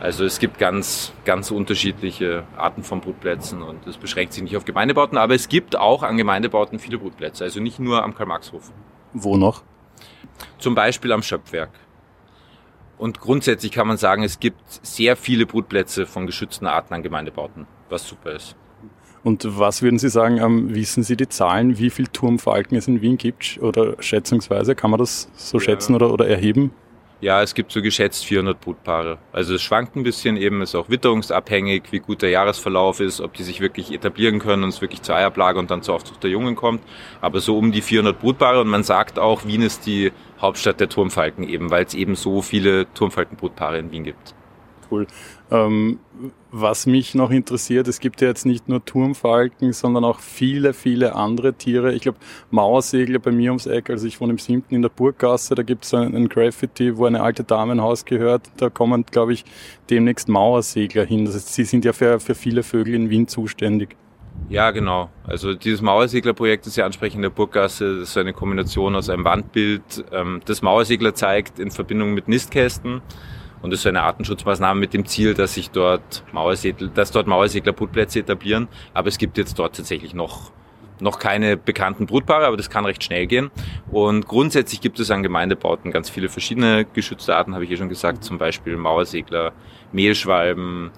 Also 0.00 0.24
es 0.24 0.38
gibt 0.40 0.58
ganz, 0.58 1.12
ganz 1.24 1.50
unterschiedliche 1.50 2.44
Arten 2.56 2.82
von 2.82 3.00
Brutplätzen 3.00 3.62
und 3.62 3.86
das 3.86 3.98
beschränkt 3.98 4.32
sich 4.32 4.42
nicht 4.42 4.56
auf 4.56 4.64
Gemeindebauten, 4.64 5.16
aber 5.16 5.34
es 5.34 5.48
gibt 5.48 5.76
auch 5.76 6.02
an 6.02 6.16
Gemeindebauten 6.16 6.78
viele 6.78 6.98
Brutplätze, 6.98 7.44
also 7.44 7.60
nicht 7.60 7.78
nur 7.78 8.02
am 8.02 8.14
Karl-Marx-Hof. 8.14 8.72
Wo 9.12 9.36
noch? 9.36 9.62
Zum 10.58 10.74
Beispiel 10.74 11.12
am 11.12 11.22
Schöpfwerk. 11.22 11.70
Und 13.02 13.18
grundsätzlich 13.18 13.72
kann 13.72 13.88
man 13.88 13.96
sagen, 13.96 14.22
es 14.22 14.38
gibt 14.38 14.60
sehr 14.68 15.16
viele 15.16 15.44
Brutplätze 15.44 16.06
von 16.06 16.24
geschützten 16.24 16.68
Arten 16.68 16.94
an 16.94 17.02
Gemeindebauten, 17.02 17.66
was 17.88 18.06
super 18.06 18.30
ist. 18.30 18.54
Und 19.24 19.44
was 19.58 19.82
würden 19.82 19.98
Sie 19.98 20.08
sagen, 20.08 20.38
ähm, 20.38 20.72
wissen 20.72 21.02
Sie 21.02 21.16
die 21.16 21.28
Zahlen, 21.28 21.78
wie 21.78 21.90
viel 21.90 22.06
Turmfalken 22.06 22.78
es 22.78 22.86
in 22.86 23.00
Wien 23.00 23.18
gibt? 23.18 23.58
Oder 23.60 24.00
schätzungsweise, 24.00 24.76
kann 24.76 24.92
man 24.92 25.00
das 25.00 25.28
so 25.34 25.58
ja. 25.58 25.64
schätzen 25.64 25.96
oder, 25.96 26.12
oder 26.12 26.28
erheben? 26.28 26.70
Ja, 27.22 27.40
es 27.40 27.54
gibt 27.54 27.70
so 27.70 27.80
geschätzt 27.80 28.24
400 28.24 28.60
Brutpaare. 28.60 29.18
Also 29.30 29.54
es 29.54 29.62
schwankt 29.62 29.94
ein 29.94 30.02
bisschen 30.02 30.36
eben, 30.36 30.60
ist 30.60 30.74
auch 30.74 30.88
witterungsabhängig, 30.88 31.84
wie 31.92 32.00
gut 32.00 32.20
der 32.20 32.30
Jahresverlauf 32.30 32.98
ist, 32.98 33.20
ob 33.20 33.34
die 33.34 33.44
sich 33.44 33.60
wirklich 33.60 33.92
etablieren 33.92 34.40
können 34.40 34.64
und 34.64 34.70
es 34.70 34.80
wirklich 34.80 35.02
zur 35.02 35.14
Eiablage 35.14 35.60
und 35.60 35.70
dann 35.70 35.82
zur 35.82 35.94
Aufzucht 35.94 36.24
der 36.24 36.30
Jungen 36.30 36.56
kommt. 36.56 36.82
Aber 37.20 37.38
so 37.38 37.56
um 37.56 37.70
die 37.70 37.80
400 37.80 38.18
Brutpaare 38.18 38.60
und 38.60 38.66
man 38.66 38.82
sagt 38.82 39.20
auch, 39.20 39.46
Wien 39.46 39.62
ist 39.62 39.86
die 39.86 40.10
Hauptstadt 40.40 40.80
der 40.80 40.88
Turmfalken 40.88 41.48
eben, 41.48 41.70
weil 41.70 41.84
es 41.84 41.94
eben 41.94 42.16
so 42.16 42.42
viele 42.42 42.92
Turmfalkenbrutpaare 42.92 43.78
in 43.78 43.92
Wien 43.92 44.02
gibt 44.02 44.34
cool. 44.92 45.06
Ähm, 45.50 45.98
was 46.50 46.86
mich 46.86 47.14
noch 47.14 47.30
interessiert, 47.30 47.88
es 47.88 47.98
gibt 47.98 48.20
ja 48.20 48.28
jetzt 48.28 48.46
nicht 48.46 48.68
nur 48.68 48.84
Turmfalken, 48.84 49.72
sondern 49.72 50.04
auch 50.04 50.20
viele, 50.20 50.74
viele 50.74 51.16
andere 51.16 51.54
Tiere. 51.54 51.92
Ich 51.94 52.02
glaube, 52.02 52.18
Mauersegler 52.50 53.18
bei 53.18 53.32
mir 53.32 53.50
ums 53.50 53.66
Eck, 53.66 53.90
also 53.90 54.06
ich 54.06 54.20
wohne 54.20 54.32
im 54.32 54.38
siebten 54.38 54.74
in 54.74 54.82
der 54.82 54.90
Burggasse, 54.90 55.54
da 55.54 55.62
gibt 55.62 55.84
es 55.84 55.94
ein, 55.94 56.14
ein, 56.14 56.28
Graffiti, 56.28 56.96
wo 56.96 57.06
eine 57.06 57.22
alte 57.22 57.42
Dame 57.42 57.72
ein 57.72 57.80
Haus 57.80 58.04
gehört. 58.04 58.50
Da 58.58 58.70
kommen, 58.70 59.04
glaube 59.10 59.32
ich, 59.32 59.44
demnächst 59.90 60.28
Mauersegler 60.28 61.04
hin. 61.04 61.24
Das 61.24 61.34
heißt, 61.34 61.54
sie 61.54 61.64
sind 61.64 61.84
ja 61.84 61.92
für, 61.92 62.20
für 62.20 62.34
viele 62.34 62.62
Vögel 62.62 62.94
in 62.94 63.10
Wien 63.10 63.26
zuständig. 63.26 63.96
Ja, 64.48 64.70
genau. 64.70 65.10
Also 65.24 65.54
dieses 65.54 65.80
Mauerseglerprojekt, 65.80 66.66
das 66.66 66.74
Sie 66.74 66.82
ansprechen 66.82 67.18
in 67.18 67.22
der 67.22 67.30
Burggasse, 67.30 68.00
das 68.00 68.10
ist 68.10 68.18
eine 68.18 68.32
Kombination 68.32 68.94
aus 68.94 69.08
einem 69.08 69.24
Wandbild, 69.24 70.04
ähm, 70.12 70.40
das 70.44 70.62
Mauersegler 70.62 71.14
zeigt 71.14 71.58
in 71.58 71.70
Verbindung 71.70 72.14
mit 72.14 72.28
Nistkästen 72.28 73.02
und 73.62 73.70
das 73.70 73.78
ist 73.78 73.84
so 73.84 73.88
eine 73.88 74.02
Artenschutzmaßnahme 74.02 74.78
mit 74.78 74.92
dem 74.92 75.06
Ziel, 75.06 75.34
dass 75.34 75.54
sich 75.54 75.70
dort 75.70 76.24
Mauersegler, 76.32 76.88
dass 76.88 77.12
dort 77.12 77.28
Mauersegler 77.28 77.72
Brutplätze 77.72 78.18
etablieren. 78.18 78.68
Aber 78.92 79.08
es 79.08 79.18
gibt 79.18 79.38
jetzt 79.38 79.58
dort 79.58 79.76
tatsächlich 79.76 80.14
noch 80.14 80.50
noch 81.00 81.18
keine 81.18 81.56
bekannten 81.56 82.06
Brutpaare, 82.06 82.46
aber 82.46 82.56
das 82.56 82.70
kann 82.70 82.84
recht 82.84 83.02
schnell 83.02 83.26
gehen. 83.26 83.50
Und 83.90 84.28
grundsätzlich 84.28 84.80
gibt 84.80 85.00
es 85.00 85.10
an 85.10 85.24
Gemeindebauten 85.24 85.90
ganz 85.90 86.08
viele 86.08 86.28
verschiedene 86.28 86.84
geschützte 86.84 87.34
Arten, 87.34 87.54
habe 87.54 87.64
ich 87.64 87.70
eh 87.72 87.76
schon 87.76 87.88
gesagt, 87.88 88.22
zum 88.22 88.38
Beispiel 88.38 88.76
Mauersegler, 88.76 89.52
Mehlschwalben, 89.90 90.92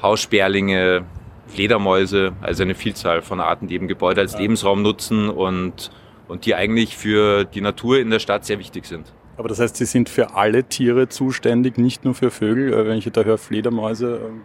Haussperlinge, 0.00 1.04
Fledermäuse, 1.48 2.32
also 2.40 2.62
eine 2.62 2.74
Vielzahl 2.74 3.20
von 3.20 3.40
Arten, 3.40 3.68
die 3.68 3.74
eben 3.74 3.88
Gebäude 3.88 4.22
als 4.22 4.38
Lebensraum 4.38 4.80
nutzen 4.80 5.28
und, 5.28 5.90
und 6.28 6.46
die 6.46 6.54
eigentlich 6.54 6.96
für 6.96 7.44
die 7.44 7.60
Natur 7.60 7.98
in 7.98 8.08
der 8.08 8.20
Stadt 8.20 8.46
sehr 8.46 8.58
wichtig 8.58 8.86
sind. 8.86 9.12
Aber 9.36 9.48
das 9.48 9.60
heißt, 9.60 9.76
Sie 9.76 9.86
sind 9.86 10.08
für 10.08 10.34
alle 10.34 10.64
Tiere 10.64 11.08
zuständig, 11.08 11.78
nicht 11.78 12.04
nur 12.04 12.14
für 12.14 12.30
Vögel, 12.30 12.72
äh, 12.72 12.86
wenn 12.86 12.98
ich 12.98 13.10
da 13.10 13.22
höre 13.22 13.38
Fledermäuse. 13.38 14.20
Ähm. 14.26 14.42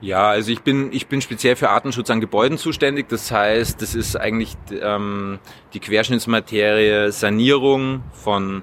Ja, 0.00 0.30
also 0.30 0.50
ich 0.50 0.62
bin, 0.62 0.92
ich 0.92 1.06
bin 1.06 1.22
speziell 1.22 1.54
für 1.56 1.70
Artenschutz 1.70 2.10
an 2.10 2.20
Gebäuden 2.20 2.58
zuständig. 2.58 3.08
Das 3.08 3.30
heißt, 3.30 3.80
das 3.80 3.94
ist 3.94 4.16
eigentlich 4.16 4.56
ähm, 4.80 5.38
die 5.74 5.80
Querschnittsmaterie 5.80 7.12
Sanierung 7.12 8.02
von 8.12 8.62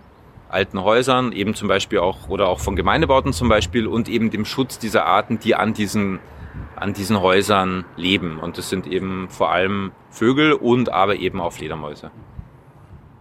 alten 0.49 0.83
Häusern, 0.83 1.31
eben 1.31 1.53
zum 1.53 1.67
Beispiel 1.67 1.99
auch, 1.99 2.27
oder 2.27 2.49
auch 2.49 2.59
von 2.59 2.75
Gemeindebauten 2.75 3.33
zum 3.33 3.49
Beispiel 3.49 3.87
und 3.87 4.09
eben 4.09 4.31
dem 4.31 4.45
Schutz 4.45 4.79
dieser 4.79 5.05
Arten, 5.05 5.39
die 5.39 5.55
an 5.55 5.73
diesen, 5.73 6.19
an 6.75 6.93
diesen 6.93 7.21
Häusern 7.21 7.85
leben. 7.95 8.39
Und 8.39 8.57
das 8.57 8.69
sind 8.69 8.85
eben 8.87 9.29
vor 9.29 9.51
allem 9.51 9.91
Vögel 10.09 10.53
und 10.53 10.91
aber 10.91 11.15
eben 11.17 11.39
auch 11.39 11.53
Fledermäuse. 11.53 12.11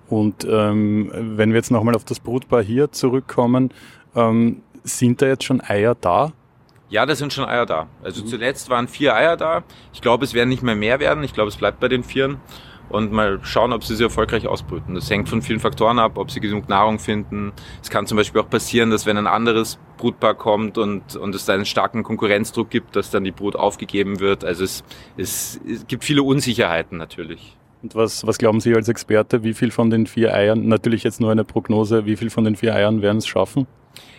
Und 0.09 0.47
ähm, 0.51 1.11
wenn 1.13 1.51
wir 1.51 1.57
jetzt 1.57 1.71
nochmal 1.71 1.95
auf 1.95 2.05
das 2.05 2.21
Brutpaar 2.21 2.63
hier 2.63 2.91
zurückkommen, 2.93 3.73
ähm, 4.15 4.63
sind 4.85 5.21
da 5.21 5.27
jetzt 5.27 5.45
schon 5.45 5.61
Eier 5.61 5.95
da? 5.95 6.33
Ja, 6.89 7.05
da 7.05 7.15
sind 7.15 7.33
schon 7.33 7.45
Eier 7.45 7.67
da. 7.67 7.87
Also 8.03 8.23
mhm. 8.23 8.29
zuletzt 8.29 8.71
waren 8.71 8.89
vier 8.89 9.15
Eier 9.15 9.37
da. 9.37 9.63
Ich 9.93 10.01
glaube, 10.01 10.25
es 10.25 10.33
werden 10.33 10.49
nicht 10.49 10.63
mehr 10.63 10.75
mehr 10.75 11.01
werden. 11.01 11.23
Ich 11.23 11.35
glaube, 11.35 11.49
es 11.49 11.57
bleibt 11.57 11.81
bei 11.81 11.89
den 11.89 12.03
Vieren. 12.03 12.39
Und 12.89 13.13
mal 13.13 13.39
schauen, 13.43 13.75
ob 13.75 13.85
sie 13.85 13.97
sie 13.97 14.05
erfolgreich 14.05 14.47
ausbrüten. 14.47 14.95
Das 14.95 15.11
hängt 15.11 15.29
von 15.29 15.43
vielen 15.43 15.61
Faktoren 15.61 15.99
ab, 15.99 16.17
ob 16.17 16.31
sie 16.31 16.41
genug 16.41 16.71
Nahrung 16.71 16.99
finden. 16.99 17.53
Es 17.83 17.91
kann 17.91 18.07
zum 18.07 18.17
Beispiel 18.17 18.41
auch 18.41 18.49
passieren, 18.49 18.91
dass 18.91 19.05
wenn 19.05 19.19
ein 19.19 19.27
anderes 19.27 19.79
Brutpaar 19.99 20.35
kommt 20.35 20.79
und, 20.79 21.15
und 21.15 21.35
es 21.35 21.45
da 21.45 21.53
einen 21.53 21.67
starken 21.67 22.03
Konkurrenzdruck 22.03 22.71
gibt, 22.71 22.97
dass 22.97 23.11
dann 23.11 23.25
die 23.25 23.31
Brut 23.31 23.57
aufgegeben 23.57 24.21
wird. 24.21 24.43
Also 24.43 24.65
es, 24.65 24.85
es, 25.19 25.61
es 25.69 25.87
gibt 25.87 26.03
viele 26.03 26.23
Unsicherheiten 26.23 26.97
natürlich. 26.97 27.58
Und 27.83 27.95
was, 27.95 28.27
was 28.27 28.39
glauben 28.39 28.61
Sie 28.61 28.75
als 28.75 28.89
Experte, 28.89 29.45
wie 29.45 29.55
viel 29.55 29.71
von 29.71 29.91
den 29.91 30.07
vier 30.07 30.35
Eiern, 30.35 30.67
natürlich 30.67 31.05
jetzt 31.05 31.21
nur 31.21 31.31
eine 31.31 31.45
Prognose, 31.45 32.07
wie 32.07 32.17
viel 32.17 32.31
von 32.31 32.45
den 32.45 32.57
vier 32.57 32.75
Eiern 32.75 33.03
werden 33.03 33.19
es 33.19 33.27
schaffen? 33.27 33.67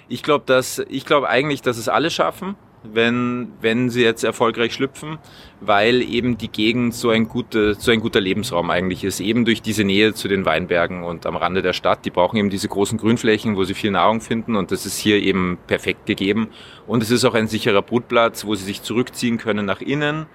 Ich 0.08 0.24
glaube, 0.24 0.44
dass 0.46 0.80
ich 0.90 1.06
glaube 1.06 1.30
eigentlich, 1.30 1.62
dass 1.62 1.78
es 1.78 1.90
alle 1.90 2.10
schaffen, 2.10 2.56
wenn 2.84 3.50
wenn 3.62 3.90
sie 3.90 4.02
jetzt 4.02 4.24
erfolgreich 4.24 4.74
schlüpfen, 4.74 5.18
weil 5.60 6.02
eben 6.02 6.38
die 6.38 6.48
Gegend 6.48 6.94
so 6.94 7.10
ein 7.10 7.28
guter 7.28 7.76
so 7.76 7.92
ein 7.92 8.00
guter 8.00 8.22
Lebensraum 8.22 8.70
eigentlich 8.70 9.04
ist, 9.04 9.20
eben 9.20 9.44
durch 9.46 9.62
diese 9.62 9.84
Nähe 9.84 10.14
zu 10.14 10.28
den 10.28 10.46
Weinbergen 10.46 11.04
und 11.04 11.26
am 11.26 11.36
Rande 11.36 11.62
der 11.62 11.74
Stadt. 11.74 12.06
Die 12.06 12.10
brauchen 12.10 12.38
eben 12.38 12.50
diese 12.50 12.70
großen 12.70 12.98
Grünflächen, 12.98 13.58
wo 13.58 13.66
sie 13.66 13.74
viel 13.74 13.92
Nahrung 13.92 14.22
finden 14.22 14.56
und 14.56 14.72
das 14.72 14.86
ist 14.86 14.98
hier 14.98 15.22
eben 15.22 15.58
perfekt 15.68 16.06
gegeben. 16.06 16.48
Und 16.88 17.04
es 17.04 17.12
ist 17.12 17.26
auch 17.26 17.34
ein 17.34 17.48
sicherer 17.48 17.82
Brutplatz, 17.82 18.46
wo 18.46 18.56
sie 18.56 18.66
sich 18.66 18.82
zurückziehen 18.82 19.38
können 19.38 19.66
nach 19.66 19.82
innen, 19.82 20.28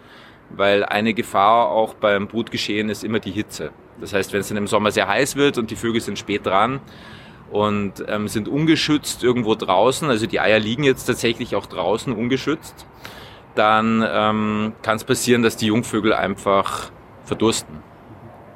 weil 0.50 0.84
eine 0.84 1.14
Gefahr 1.14 1.68
auch 1.68 1.94
beim 1.94 2.28
Brutgeschehen 2.28 2.88
ist 2.88 3.04
immer 3.04 3.20
die 3.20 3.32
Hitze. 3.32 3.70
Das 4.00 4.12
heißt, 4.12 4.32
wenn 4.32 4.40
es 4.40 4.48
dann 4.48 4.56
im 4.56 4.66
Sommer 4.66 4.90
sehr 4.90 5.08
heiß 5.08 5.36
wird 5.36 5.58
und 5.58 5.70
die 5.70 5.76
Vögel 5.76 6.00
sind 6.00 6.18
spät 6.18 6.46
dran, 6.46 6.80
und 7.54 8.04
ähm, 8.08 8.26
sind 8.26 8.48
ungeschützt 8.48 9.22
irgendwo 9.22 9.54
draußen, 9.54 10.08
also 10.10 10.26
die 10.26 10.40
Eier 10.40 10.58
liegen 10.58 10.82
jetzt 10.82 11.04
tatsächlich 11.04 11.54
auch 11.54 11.66
draußen 11.66 12.12
ungeschützt, 12.12 12.86
dann 13.54 14.04
ähm, 14.06 14.72
kann 14.82 14.96
es 14.96 15.04
passieren, 15.04 15.42
dass 15.42 15.56
die 15.56 15.66
Jungvögel 15.66 16.12
einfach 16.12 16.90
verdursten, 17.24 17.76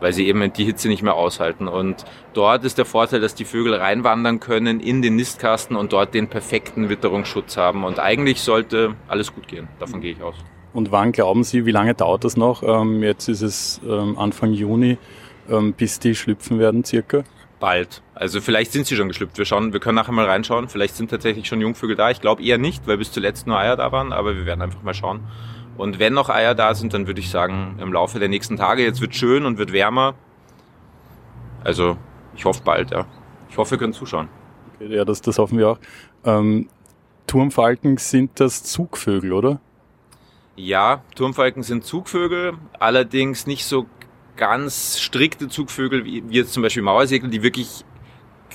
weil 0.00 0.12
sie 0.12 0.26
eben 0.26 0.52
die 0.52 0.64
Hitze 0.64 0.88
nicht 0.88 1.02
mehr 1.02 1.14
aushalten. 1.14 1.68
Und 1.68 2.04
dort 2.34 2.64
ist 2.64 2.76
der 2.76 2.86
Vorteil, 2.86 3.20
dass 3.20 3.36
die 3.36 3.44
Vögel 3.44 3.74
reinwandern 3.74 4.40
können 4.40 4.80
in 4.80 5.00
den 5.00 5.14
Nistkasten 5.14 5.76
und 5.76 5.92
dort 5.92 6.14
den 6.14 6.26
perfekten 6.26 6.88
Witterungsschutz 6.88 7.56
haben. 7.56 7.84
Und 7.84 8.00
eigentlich 8.00 8.40
sollte 8.40 8.96
alles 9.06 9.32
gut 9.32 9.46
gehen, 9.46 9.68
davon 9.78 10.00
gehe 10.00 10.12
ich 10.12 10.22
aus. 10.22 10.34
Und 10.78 10.92
wann 10.92 11.10
glauben 11.10 11.42
Sie, 11.42 11.66
wie 11.66 11.72
lange 11.72 11.92
dauert 11.96 12.22
das 12.22 12.36
noch? 12.36 12.62
Ähm, 12.62 13.02
jetzt 13.02 13.26
ist 13.26 13.42
es 13.42 13.80
ähm, 13.84 14.16
Anfang 14.16 14.52
Juni, 14.52 14.96
ähm, 15.50 15.72
bis 15.72 15.98
die 15.98 16.14
schlüpfen 16.14 16.60
werden 16.60 16.84
circa 16.84 17.24
bald. 17.58 18.00
Also 18.14 18.40
vielleicht 18.40 18.70
sind 18.70 18.86
sie 18.86 18.94
schon 18.94 19.08
geschlüpft. 19.08 19.38
Wir 19.38 19.44
schauen, 19.44 19.72
wir 19.72 19.80
können 19.80 19.96
nachher 19.96 20.12
mal 20.12 20.26
reinschauen. 20.26 20.68
Vielleicht 20.68 20.94
sind 20.94 21.10
tatsächlich 21.10 21.48
schon 21.48 21.60
Jungvögel 21.60 21.96
da. 21.96 22.12
Ich 22.12 22.20
glaube 22.20 22.44
eher 22.44 22.58
nicht, 22.58 22.86
weil 22.86 22.96
bis 22.96 23.10
zuletzt 23.10 23.48
nur 23.48 23.58
Eier 23.58 23.74
da 23.74 23.90
waren, 23.90 24.12
aber 24.12 24.36
wir 24.36 24.46
werden 24.46 24.62
einfach 24.62 24.84
mal 24.84 24.94
schauen. 24.94 25.22
Und 25.76 25.98
wenn 25.98 26.14
noch 26.14 26.28
Eier 26.28 26.54
da 26.54 26.72
sind, 26.76 26.94
dann 26.94 27.08
würde 27.08 27.18
ich 27.18 27.30
sagen, 27.30 27.76
im 27.82 27.92
Laufe 27.92 28.20
der 28.20 28.28
nächsten 28.28 28.56
Tage, 28.56 28.84
jetzt 28.84 29.00
wird 29.00 29.16
schön 29.16 29.46
und 29.46 29.58
wird 29.58 29.72
wärmer. 29.72 30.14
Also 31.64 31.96
ich 32.36 32.44
hoffe 32.44 32.62
bald, 32.62 32.92
ja. 32.92 33.04
Ich 33.50 33.58
hoffe, 33.58 33.72
wir 33.72 33.78
können 33.78 33.94
zuschauen. 33.94 34.28
Okay, 34.76 34.94
ja, 34.94 35.04
das, 35.04 35.22
das 35.22 35.38
hoffen 35.38 35.58
wir 35.58 35.70
auch. 35.70 35.78
Ähm, 36.24 36.68
Turmfalken 37.26 37.96
sind 37.96 38.38
das 38.38 38.62
Zugvögel, 38.62 39.32
oder? 39.32 39.60
Ja, 40.60 41.04
Turmfalken 41.14 41.62
sind 41.62 41.84
Zugvögel, 41.84 42.54
allerdings 42.80 43.46
nicht 43.46 43.64
so 43.64 43.86
ganz 44.36 44.98
strikte 44.98 45.46
Zugvögel, 45.46 46.04
wie 46.04 46.20
jetzt 46.30 46.52
zum 46.52 46.64
Beispiel 46.64 46.82
Mauersegel, 46.82 47.30
die 47.30 47.44
wirklich 47.44 47.84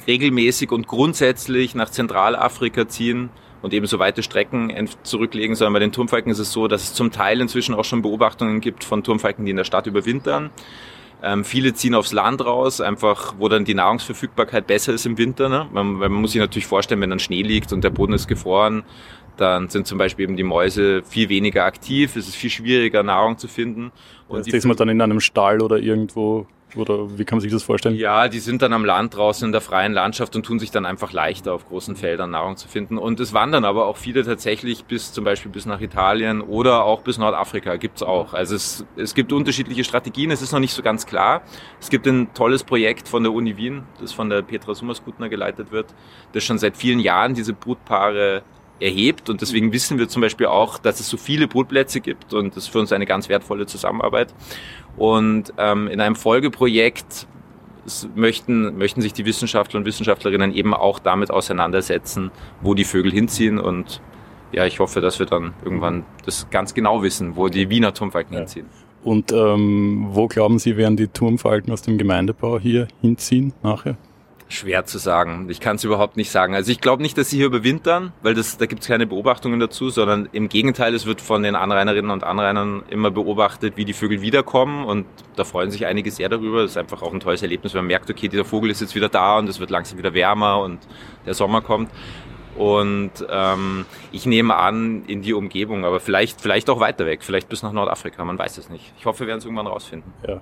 regelmäßig 0.05 0.73
und 0.73 0.85
grundsätzlich 0.85 1.75
nach 1.75 1.89
Zentralafrika 1.89 2.89
ziehen 2.89 3.29
und 3.61 3.73
eben 3.73 3.85
so 3.85 3.99
weite 3.99 4.21
Strecken 4.21 4.89
zurücklegen, 5.03 5.55
sondern 5.55 5.71
bei 5.71 5.79
den 5.79 5.93
Turmfalken 5.93 6.29
ist 6.29 6.39
es 6.39 6.51
so, 6.51 6.67
dass 6.67 6.83
es 6.83 6.93
zum 6.93 7.09
Teil 7.09 7.39
inzwischen 7.39 7.73
auch 7.73 7.85
schon 7.85 8.01
Beobachtungen 8.01 8.59
gibt 8.59 8.83
von 8.83 9.01
Turmfalken, 9.01 9.45
die 9.45 9.51
in 9.51 9.57
der 9.57 9.63
Stadt 9.63 9.87
überwintern. 9.87 10.49
Ähm, 11.25 11.45
viele 11.45 11.73
ziehen 11.73 11.95
aufs 11.95 12.11
Land 12.11 12.45
raus, 12.45 12.81
einfach 12.81 13.35
wo 13.37 13.47
dann 13.47 13.63
die 13.63 13.75
Nahrungsverfügbarkeit 13.75 14.67
besser 14.67 14.91
ist 14.91 15.05
im 15.05 15.17
Winter. 15.17 15.47
Ne? 15.47 15.69
Man, 15.71 15.93
man 15.93 16.11
muss 16.11 16.33
sich 16.33 16.41
natürlich 16.41 16.67
vorstellen, 16.67 16.99
wenn 16.99 17.11
dann 17.11 17.19
Schnee 17.19 17.43
liegt 17.43 17.71
und 17.71 17.81
der 17.81 17.91
Boden 17.91 18.11
ist 18.11 18.27
gefroren, 18.27 18.83
dann 19.37 19.69
sind 19.69 19.87
zum 19.87 19.97
Beispiel 19.97 20.23
eben 20.23 20.37
die 20.37 20.43
Mäuse 20.43 21.03
viel 21.03 21.29
weniger 21.29 21.65
aktiv, 21.65 22.15
es 22.15 22.27
ist 22.27 22.35
viel 22.35 22.49
schwieriger, 22.49 23.03
Nahrung 23.03 23.37
zu 23.37 23.47
finden. 23.47 23.91
Und 24.27 24.47
ja, 24.47 24.55
ist 24.55 24.65
man 24.65 24.77
dann 24.77 24.89
in 24.89 25.01
einem 25.01 25.19
Stall 25.19 25.61
oder 25.61 25.77
irgendwo 25.77 26.47
oder 26.75 27.17
wie 27.17 27.25
kann 27.25 27.37
man 27.37 27.41
sich 27.41 27.51
das 27.51 27.63
vorstellen? 27.63 27.95
Ja, 27.95 28.27
die 28.27 28.39
sind 28.39 28.61
dann 28.61 28.73
am 28.73 28.85
Land 28.85 29.15
draußen 29.15 29.45
in 29.45 29.51
der 29.51 29.61
freien 29.61 29.93
Landschaft 29.93 30.35
und 30.35 30.45
tun 30.45 30.59
sich 30.59 30.71
dann 30.71 30.85
einfach 30.85 31.11
leichter 31.13 31.53
auf 31.53 31.67
großen 31.67 31.95
Feldern 31.95 32.31
Nahrung 32.31 32.57
zu 32.57 32.67
finden. 32.67 32.97
Und 32.97 33.19
es 33.19 33.33
wandern 33.33 33.65
aber 33.65 33.85
auch 33.85 33.97
viele 33.97 34.23
tatsächlich 34.23 34.85
bis 34.85 35.13
zum 35.13 35.23
Beispiel 35.23 35.51
bis 35.51 35.65
nach 35.65 35.81
Italien 35.81 36.41
oder 36.41 36.83
auch 36.83 37.01
bis 37.01 37.17
Nordafrika 37.17 37.75
gibt's 37.75 38.03
auch. 38.03 38.33
Also 38.33 38.55
es, 38.55 38.85
es 38.95 39.13
gibt 39.13 39.31
unterschiedliche 39.33 39.83
Strategien, 39.83 40.31
es 40.31 40.41
ist 40.41 40.51
noch 40.51 40.59
nicht 40.59 40.73
so 40.73 40.81
ganz 40.81 41.05
klar. 41.05 41.43
Es 41.79 41.89
gibt 41.89 42.07
ein 42.07 42.33
tolles 42.33 42.63
Projekt 42.63 43.07
von 43.07 43.23
der 43.23 43.33
Uni 43.33 43.57
Wien, 43.57 43.83
das 43.99 44.11
von 44.11 44.29
der 44.29 44.41
Petra 44.41 44.73
Summerskutner 44.73 45.29
geleitet 45.29 45.71
wird, 45.71 45.93
das 46.33 46.43
schon 46.43 46.57
seit 46.57 46.77
vielen 46.77 46.99
Jahren 46.99 47.33
diese 47.33 47.53
Brutpaare 47.53 48.43
erhebt. 48.79 49.29
Und 49.29 49.41
deswegen 49.41 49.71
wissen 49.71 49.97
wir 49.97 50.07
zum 50.07 50.21
Beispiel 50.21 50.47
auch, 50.47 50.77
dass 50.77 50.99
es 50.99 51.09
so 51.09 51.17
viele 51.17 51.47
Brutplätze 51.47 52.01
gibt 52.01 52.33
und 52.33 52.55
das 52.55 52.65
ist 52.65 52.69
für 52.69 52.79
uns 52.79 52.91
eine 52.91 53.05
ganz 53.05 53.29
wertvolle 53.29 53.65
Zusammenarbeit. 53.65 54.33
Und 54.97 55.53
ähm, 55.57 55.87
in 55.87 55.99
einem 55.99 56.15
Folgeprojekt 56.15 57.27
möchten, 58.15 58.77
möchten 58.77 59.01
sich 59.01 59.13
die 59.13 59.25
Wissenschaftler 59.25 59.79
und 59.79 59.85
Wissenschaftlerinnen 59.85 60.53
eben 60.53 60.73
auch 60.73 60.99
damit 60.99 61.31
auseinandersetzen, 61.31 62.31
wo 62.61 62.73
die 62.73 62.83
Vögel 62.83 63.11
hinziehen. 63.11 63.59
Und 63.59 64.01
ja, 64.51 64.65
ich 64.65 64.79
hoffe, 64.79 65.01
dass 65.01 65.19
wir 65.19 65.25
dann 65.25 65.53
irgendwann 65.63 66.05
das 66.25 66.49
ganz 66.49 66.73
genau 66.73 67.03
wissen, 67.03 67.35
wo 67.35 67.49
die 67.49 67.69
Wiener 67.69 67.93
Turmfalken 67.93 68.33
ja. 68.33 68.39
hinziehen. 68.39 68.67
Und 69.03 69.33
ähm, 69.33 70.07
wo 70.11 70.27
glauben 70.27 70.59
Sie, 70.59 70.77
werden 70.77 70.95
die 70.95 71.07
Turmfalken 71.07 71.73
aus 71.73 71.81
dem 71.81 71.97
Gemeindebau 71.97 72.59
hier 72.59 72.87
hinziehen 73.01 73.53
nachher? 73.61 73.97
Schwer 74.49 74.85
zu 74.85 74.97
sagen. 74.97 75.47
Ich 75.49 75.59
kann 75.59 75.77
es 75.77 75.83
überhaupt 75.83 76.17
nicht 76.17 76.29
sagen. 76.29 76.55
Also 76.55 76.71
ich 76.71 76.81
glaube 76.81 77.01
nicht, 77.01 77.17
dass 77.17 77.29
sie 77.29 77.37
hier 77.37 77.47
überwintern, 77.47 78.13
weil 78.21 78.33
das, 78.33 78.57
da 78.57 78.65
gibt 78.65 78.81
es 78.81 78.87
keine 78.87 79.07
Beobachtungen 79.07 79.59
dazu, 79.59 79.89
sondern 79.89 80.29
im 80.31 80.49
Gegenteil, 80.49 80.93
es 80.93 81.05
wird 81.05 81.21
von 81.21 81.43
den 81.43 81.55
Anrainerinnen 81.55 82.11
und 82.11 82.23
Anrainern 82.23 82.83
immer 82.89 83.11
beobachtet, 83.11 83.77
wie 83.77 83.85
die 83.85 83.93
Vögel 83.93 84.21
wiederkommen 84.21 84.85
und 84.85 85.05
da 85.35 85.43
freuen 85.43 85.71
sich 85.71 85.85
einige 85.85 86.11
sehr 86.11 86.29
darüber. 86.29 86.61
Das 86.61 86.71
ist 86.71 86.77
einfach 86.77 87.01
auch 87.01 87.13
ein 87.13 87.19
tolles 87.19 87.41
Erlebnis, 87.41 87.73
wenn 87.73 87.79
man 87.79 87.87
merkt, 87.87 88.09
okay, 88.09 88.27
dieser 88.27 88.45
Vogel 88.45 88.69
ist 88.69 88.81
jetzt 88.81 88.95
wieder 88.95 89.09
da 89.09 89.37
und 89.37 89.49
es 89.49 89.59
wird 89.59 89.69
langsam 89.69 89.97
wieder 89.97 90.13
wärmer 90.13 90.59
und 90.59 90.79
der 91.25 91.33
Sommer 91.33 91.61
kommt. 91.61 91.89
Und 92.55 93.11
ähm, 93.29 93.85
ich 94.11 94.25
nehme 94.25 94.55
an, 94.55 95.05
in 95.05 95.21
die 95.23 95.33
Umgebung, 95.33 95.85
aber 95.85 95.99
vielleicht, 95.99 96.39
vielleicht 96.39 96.69
auch 96.69 96.79
weiter 96.79 97.05
weg, 97.05 97.23
vielleicht 97.23 97.49
bis 97.49 97.63
nach 97.63 97.71
Nordafrika, 97.71 98.23
man 98.23 98.37
weiß 98.37 98.57
es 98.59 98.69
nicht. 98.69 98.93
Ich 98.99 99.05
hoffe, 99.05 99.21
wir 99.21 99.27
werden 99.27 99.39
es 99.39 99.45
irgendwann 99.45 99.67
rausfinden. 99.67 100.13
Ja. 100.27 100.41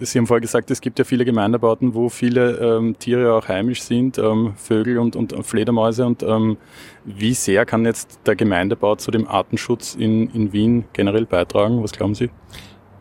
Sie 0.00 0.18
haben 0.18 0.26
vorher 0.26 0.40
gesagt, 0.40 0.70
es 0.70 0.80
gibt 0.80 0.98
ja 0.98 1.04
viele 1.04 1.24
Gemeindebauten, 1.24 1.94
wo 1.94 2.08
viele 2.08 2.56
ähm, 2.58 2.98
Tiere 2.98 3.34
auch 3.34 3.48
heimisch 3.48 3.82
sind, 3.82 4.16
ähm, 4.16 4.54
Vögel 4.56 4.98
und, 4.98 5.16
und 5.16 5.34
Fledermäuse. 5.44 6.06
Und 6.06 6.22
ähm, 6.22 6.56
wie 7.04 7.34
sehr 7.34 7.66
kann 7.66 7.84
jetzt 7.84 8.20
der 8.26 8.36
Gemeindebau 8.36 8.96
zu 8.96 9.10
dem 9.10 9.26
Artenschutz 9.28 9.94
in, 9.94 10.30
in 10.30 10.52
Wien 10.52 10.84
generell 10.92 11.26
beitragen? 11.26 11.82
Was 11.82 11.92
glauben 11.92 12.14
Sie? 12.14 12.30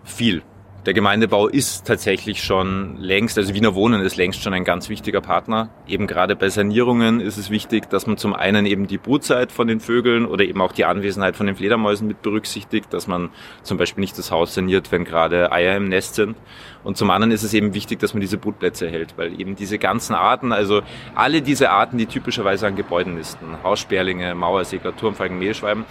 Viel 0.03 0.41
der 0.85 0.95
Gemeindebau 0.95 1.47
ist 1.47 1.85
tatsächlich 1.85 2.41
schon 2.41 2.97
längst, 2.97 3.37
also 3.37 3.53
Wiener 3.53 3.75
Wohnen 3.75 4.01
ist 4.01 4.17
längst 4.17 4.41
schon 4.41 4.55
ein 4.55 4.63
ganz 4.63 4.89
wichtiger 4.89 5.21
Partner. 5.21 5.69
Eben 5.87 6.07
gerade 6.07 6.35
bei 6.35 6.49
Sanierungen 6.49 7.19
ist 7.19 7.37
es 7.37 7.51
wichtig, 7.51 7.87
dass 7.91 8.07
man 8.07 8.17
zum 8.17 8.33
einen 8.33 8.65
eben 8.65 8.87
die 8.87 8.97
Brutzeit 8.97 9.51
von 9.51 9.67
den 9.67 9.79
Vögeln 9.79 10.25
oder 10.25 10.43
eben 10.43 10.59
auch 10.59 10.71
die 10.71 10.85
Anwesenheit 10.85 11.35
von 11.35 11.45
den 11.45 11.55
Fledermäusen 11.55 12.07
mit 12.07 12.23
berücksichtigt, 12.23 12.91
dass 12.93 13.05
man 13.05 13.29
zum 13.61 13.77
Beispiel 13.77 14.01
nicht 14.01 14.17
das 14.17 14.31
Haus 14.31 14.55
saniert, 14.55 14.91
wenn 14.91 15.05
gerade 15.05 15.51
Eier 15.51 15.77
im 15.77 15.87
Nest 15.87 16.15
sind. 16.15 16.35
Und 16.83 16.97
zum 16.97 17.11
anderen 17.11 17.31
ist 17.31 17.43
es 17.43 17.53
eben 17.53 17.75
wichtig, 17.75 17.99
dass 17.99 18.15
man 18.15 18.21
diese 18.21 18.39
Brutplätze 18.39 18.89
hält, 18.89 19.19
weil 19.19 19.39
eben 19.39 19.55
diese 19.55 19.77
ganzen 19.77 20.15
Arten, 20.15 20.51
also 20.51 20.81
alle 21.13 21.43
diese 21.43 21.69
Arten, 21.69 21.99
die 21.99 22.07
typischerweise 22.07 22.65
an 22.65 22.75
Gebäuden 22.75 23.15
nisten, 23.15 23.61
Haussperlinge, 23.63 24.33
Mauersegler, 24.33 24.95
Turmfalken, 24.95 25.37
Mehlschweiben, 25.37 25.85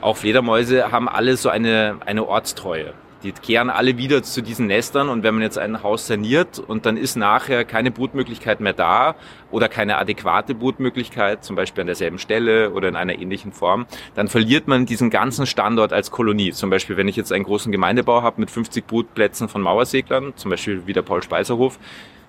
auch 0.00 0.16
Fledermäuse 0.16 0.90
haben 0.90 1.06
alle 1.06 1.36
so 1.36 1.50
eine, 1.50 1.98
eine 2.06 2.26
Ortstreue. 2.26 2.94
Die 3.22 3.30
kehren 3.30 3.70
alle 3.70 3.98
wieder 3.98 4.22
zu 4.24 4.42
diesen 4.42 4.66
Nestern 4.66 5.08
und 5.08 5.22
wenn 5.22 5.34
man 5.34 5.42
jetzt 5.42 5.56
ein 5.56 5.82
Haus 5.84 6.08
saniert 6.08 6.58
und 6.58 6.86
dann 6.86 6.96
ist 6.96 7.14
nachher 7.14 7.64
keine 7.64 7.92
Brutmöglichkeit 7.92 8.60
mehr 8.60 8.72
da 8.72 9.14
oder 9.52 9.68
keine 9.68 9.98
adäquate 9.98 10.54
Brutmöglichkeit, 10.54 11.44
zum 11.44 11.54
Beispiel 11.54 11.82
an 11.82 11.86
derselben 11.86 12.18
Stelle 12.18 12.70
oder 12.70 12.88
in 12.88 12.96
einer 12.96 13.16
ähnlichen 13.16 13.52
Form, 13.52 13.86
dann 14.16 14.26
verliert 14.26 14.66
man 14.66 14.86
diesen 14.86 15.08
ganzen 15.08 15.46
Standort 15.46 15.92
als 15.92 16.10
Kolonie. 16.10 16.52
Zum 16.52 16.68
Beispiel, 16.70 16.96
wenn 16.96 17.06
ich 17.06 17.14
jetzt 17.14 17.32
einen 17.32 17.44
großen 17.44 17.70
Gemeindebau 17.70 18.22
habe 18.22 18.40
mit 18.40 18.50
50 18.50 18.86
Brutplätzen 18.86 19.48
von 19.48 19.62
Mauerseglern, 19.62 20.32
zum 20.34 20.50
Beispiel 20.50 20.82
wie 20.86 20.92
der 20.92 21.02
Paul-Speiserhof, 21.02 21.78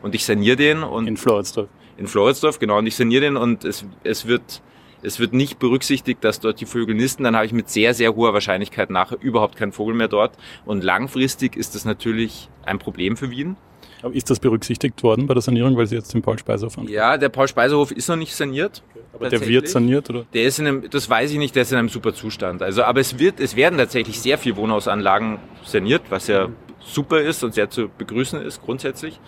und 0.04 0.14
ich 0.14 0.26
saniere 0.26 0.58
den 0.58 0.84
und... 0.84 1.08
In 1.08 1.18
Floridsdorf. 1.18 1.70
In 1.98 2.08
Floridsdorf, 2.08 2.60
genau, 2.60 2.78
und 2.78 2.86
ich 2.86 2.96
saniere 2.96 3.22
den 3.22 3.38
und 3.38 3.66
es, 3.66 3.86
es 4.04 4.28
wird 4.28 4.62
es 5.04 5.20
wird 5.20 5.34
nicht 5.34 5.60
berücksichtigt, 5.60 6.24
dass 6.24 6.40
dort 6.40 6.60
die 6.60 6.66
Vögel 6.66 6.96
nisten, 6.96 7.24
dann 7.24 7.36
habe 7.36 7.46
ich 7.46 7.54
mit 7.54 7.70
sehr, 7.70 7.94
sehr 7.94 8.16
hoher 8.16 8.34
Wahrscheinlichkeit 8.34 8.90
nachher 8.90 9.18
überhaupt 9.22 9.56
keinen 9.56 9.72
Vogel 9.72 9.94
mehr 9.94 10.08
dort. 10.08 10.38
Und 10.66 10.84
langfristig 10.84 11.56
ist 11.56 11.76
das 11.76 11.86
natürlich 11.86 12.50
ein 12.66 12.80
Problem 12.80 13.18
für 13.18 13.30
Wien. 13.30 13.58
Aber 14.02 14.14
ist 14.14 14.30
das 14.30 14.40
berücksichtigt 14.40 15.02
worden 15.04 15.28
bei 15.28 15.34
der 15.34 15.42
Sanierung, 15.42 15.78
weil 15.78 15.88
Sie 15.88 15.96
jetzt 15.96 16.14
den 16.14 16.22
Paul-Speiserhof 16.22 16.76
haben? 16.78 16.90
Ja, 16.90 17.18
der 17.18 17.30
Paul-Speiserhof 17.30 17.92
ist 17.92 18.10
noch 18.10 18.18
nicht 18.18 18.36
saniert. 18.36 18.84
Okay. 18.90 19.00
Aber 19.14 19.30
der 19.30 19.48
wird 19.48 19.70
saniert, 19.70 20.10
oder? 20.10 20.26
Der 20.34 20.44
ist 20.44 20.60
in 20.60 20.68
einem, 20.68 20.90
das 20.90 21.10
weiß 21.10 21.32
ich 21.32 21.38
nicht, 21.38 21.56
der 21.56 21.62
ist 21.62 21.72
in 21.72 21.78
einem 21.78 21.90
super 21.90 22.14
Zustand. 22.14 22.62
Also, 22.62 22.84
aber 22.84 23.00
es 23.00 23.20
wird, 23.20 23.40
es 23.40 23.56
werden 23.56 23.78
tatsächlich 23.78 24.20
sehr 24.20 24.38
viele 24.38 24.58
Wohnhausanlagen 24.58 25.40
saniert, 25.64 26.02
was 26.10 26.28
ja 26.28 26.50
super 26.80 27.22
ist 27.22 27.44
und 27.44 27.54
sehr 27.54 27.70
zu 27.70 27.90
begrüßen 27.98 28.42
ist 28.42 28.62
grundsätzlich. 28.62 29.20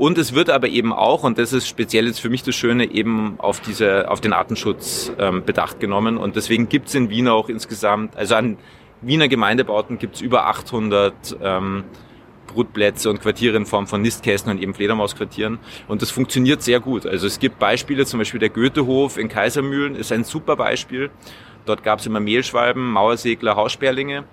Und 0.00 0.16
es 0.16 0.32
wird 0.32 0.48
aber 0.48 0.68
eben 0.68 0.94
auch, 0.94 1.24
und 1.24 1.36
das 1.36 1.52
ist 1.52 1.68
speziell 1.68 2.06
jetzt 2.06 2.20
für 2.20 2.30
mich 2.30 2.42
das 2.42 2.54
Schöne, 2.54 2.90
eben 2.90 3.34
auf 3.36 3.60
diese, 3.60 4.10
auf 4.10 4.22
den 4.22 4.32
Artenschutz 4.32 5.12
ähm, 5.18 5.44
Bedacht 5.44 5.78
genommen. 5.78 6.16
Und 6.16 6.36
deswegen 6.36 6.70
gibt 6.70 6.88
es 6.88 6.94
in 6.94 7.10
Wien 7.10 7.28
auch 7.28 7.50
insgesamt, 7.50 8.16
also 8.16 8.34
an 8.34 8.56
Wiener 9.02 9.28
Gemeindebauten 9.28 9.98
gibt 9.98 10.14
es 10.14 10.22
über 10.22 10.46
800 10.46 11.36
ähm, 11.42 11.84
Brutplätze 12.46 13.10
und 13.10 13.20
Quartiere 13.20 13.58
in 13.58 13.66
Form 13.66 13.86
von 13.86 14.00
Nistkästen 14.00 14.50
und 14.50 14.62
eben 14.62 14.72
Fledermausquartieren. 14.72 15.58
Und 15.86 16.00
das 16.00 16.10
funktioniert 16.10 16.62
sehr 16.62 16.80
gut. 16.80 17.04
Also 17.04 17.26
es 17.26 17.38
gibt 17.38 17.58
Beispiele, 17.58 18.06
zum 18.06 18.20
Beispiel 18.20 18.40
der 18.40 18.48
Goethehof 18.48 19.18
in 19.18 19.28
Kaisermühlen 19.28 19.96
ist 19.96 20.12
ein 20.12 20.24
super 20.24 20.56
Beispiel. 20.56 21.10
Dort 21.66 21.82
gab 21.82 21.98
es 21.98 22.06
immer 22.06 22.20
Mehlschwalben, 22.20 22.90
Mauersegler, 22.90 23.54
Haussperlinge. 23.54 24.24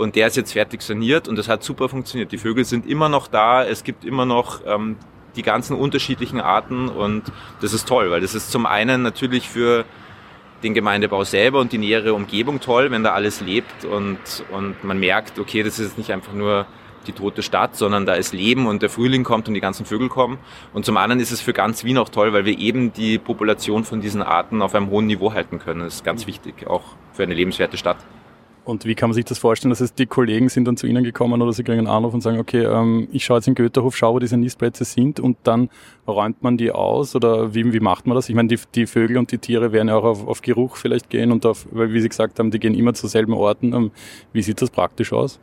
Und 0.00 0.16
der 0.16 0.28
ist 0.28 0.36
jetzt 0.38 0.54
fertig 0.54 0.80
saniert 0.80 1.28
und 1.28 1.36
das 1.36 1.46
hat 1.46 1.62
super 1.62 1.90
funktioniert. 1.90 2.32
Die 2.32 2.38
Vögel 2.38 2.64
sind 2.64 2.86
immer 2.86 3.10
noch 3.10 3.26
da, 3.26 3.66
es 3.66 3.84
gibt 3.84 4.02
immer 4.06 4.24
noch 4.24 4.62
ähm, 4.64 4.96
die 5.36 5.42
ganzen 5.42 5.76
unterschiedlichen 5.76 6.40
Arten 6.40 6.88
und 6.88 7.24
das 7.60 7.74
ist 7.74 7.86
toll, 7.86 8.10
weil 8.10 8.22
das 8.22 8.34
ist 8.34 8.50
zum 8.50 8.64
einen 8.64 9.02
natürlich 9.02 9.46
für 9.46 9.84
den 10.62 10.72
Gemeindebau 10.72 11.24
selber 11.24 11.60
und 11.60 11.72
die 11.72 11.76
nähere 11.76 12.14
Umgebung 12.14 12.60
toll, 12.60 12.90
wenn 12.90 13.04
da 13.04 13.12
alles 13.12 13.42
lebt 13.42 13.84
und, 13.84 14.18
und 14.50 14.82
man 14.84 14.98
merkt, 14.98 15.38
okay, 15.38 15.62
das 15.62 15.78
ist 15.78 15.98
nicht 15.98 16.10
einfach 16.14 16.32
nur 16.32 16.64
die 17.06 17.12
tote 17.12 17.42
Stadt, 17.42 17.76
sondern 17.76 18.06
da 18.06 18.14
ist 18.14 18.32
Leben 18.32 18.68
und 18.68 18.80
der 18.80 18.88
Frühling 18.88 19.22
kommt 19.22 19.48
und 19.48 19.54
die 19.54 19.60
ganzen 19.60 19.84
Vögel 19.84 20.08
kommen. 20.08 20.38
Und 20.72 20.86
zum 20.86 20.96
anderen 20.96 21.20
ist 21.20 21.30
es 21.30 21.42
für 21.42 21.52
ganz 21.52 21.84
Wien 21.84 21.98
auch 21.98 22.08
toll, 22.08 22.32
weil 22.32 22.46
wir 22.46 22.58
eben 22.58 22.94
die 22.94 23.18
Population 23.18 23.84
von 23.84 24.00
diesen 24.00 24.22
Arten 24.22 24.62
auf 24.62 24.74
einem 24.74 24.88
hohen 24.88 25.08
Niveau 25.08 25.34
halten 25.34 25.58
können. 25.58 25.80
Das 25.80 25.96
ist 25.96 26.04
ganz 26.04 26.26
wichtig, 26.26 26.66
auch 26.66 26.84
für 27.12 27.22
eine 27.22 27.34
lebenswerte 27.34 27.76
Stadt. 27.76 27.98
Und 28.70 28.84
wie 28.84 28.94
kann 28.94 29.10
man 29.10 29.14
sich 29.14 29.24
das 29.24 29.38
vorstellen? 29.38 29.70
dass 29.70 29.80
es 29.80 29.94
die 29.94 30.06
Kollegen 30.06 30.48
sind 30.48 30.64
dann 30.64 30.76
zu 30.76 30.86
Ihnen 30.86 31.02
gekommen 31.02 31.42
oder 31.42 31.52
Sie 31.52 31.64
kriegen 31.64 31.78
einen 31.78 31.86
Anruf 31.88 32.14
und 32.14 32.20
sagen, 32.20 32.38
okay, 32.38 32.64
ähm, 32.64 33.08
ich 33.10 33.24
schaue 33.24 33.38
jetzt 33.38 33.48
in 33.48 33.56
Goetherhof, 33.56 33.96
schaue, 33.96 34.14
wo 34.14 34.18
diese 34.20 34.36
Nistplätze 34.36 34.84
sind 34.84 35.18
und 35.18 35.36
dann 35.42 35.70
räumt 36.06 36.42
man 36.42 36.56
die 36.56 36.70
aus 36.70 37.16
oder 37.16 37.52
wie, 37.52 37.72
wie 37.72 37.80
macht 37.80 38.06
man 38.06 38.14
das? 38.14 38.28
Ich 38.28 38.34
meine, 38.36 38.48
die, 38.48 38.58
die 38.76 38.86
Vögel 38.86 39.18
und 39.18 39.32
die 39.32 39.38
Tiere 39.38 39.72
werden 39.72 39.88
ja 39.88 39.96
auch 39.96 40.04
auf, 40.04 40.26
auf 40.26 40.40
Geruch 40.40 40.76
vielleicht 40.76 41.10
gehen 41.10 41.32
und 41.32 41.44
auf, 41.46 41.66
weil 41.72 41.92
wie 41.92 42.00
Sie 42.00 42.08
gesagt 42.08 42.38
haben, 42.38 42.52
die 42.52 42.60
gehen 42.60 42.74
immer 42.74 42.94
zu 42.94 43.08
selben 43.08 43.34
Orten. 43.34 43.72
Ähm, 43.72 43.90
wie 44.32 44.42
sieht 44.42 44.62
das 44.62 44.70
praktisch 44.70 45.12
aus? 45.12 45.40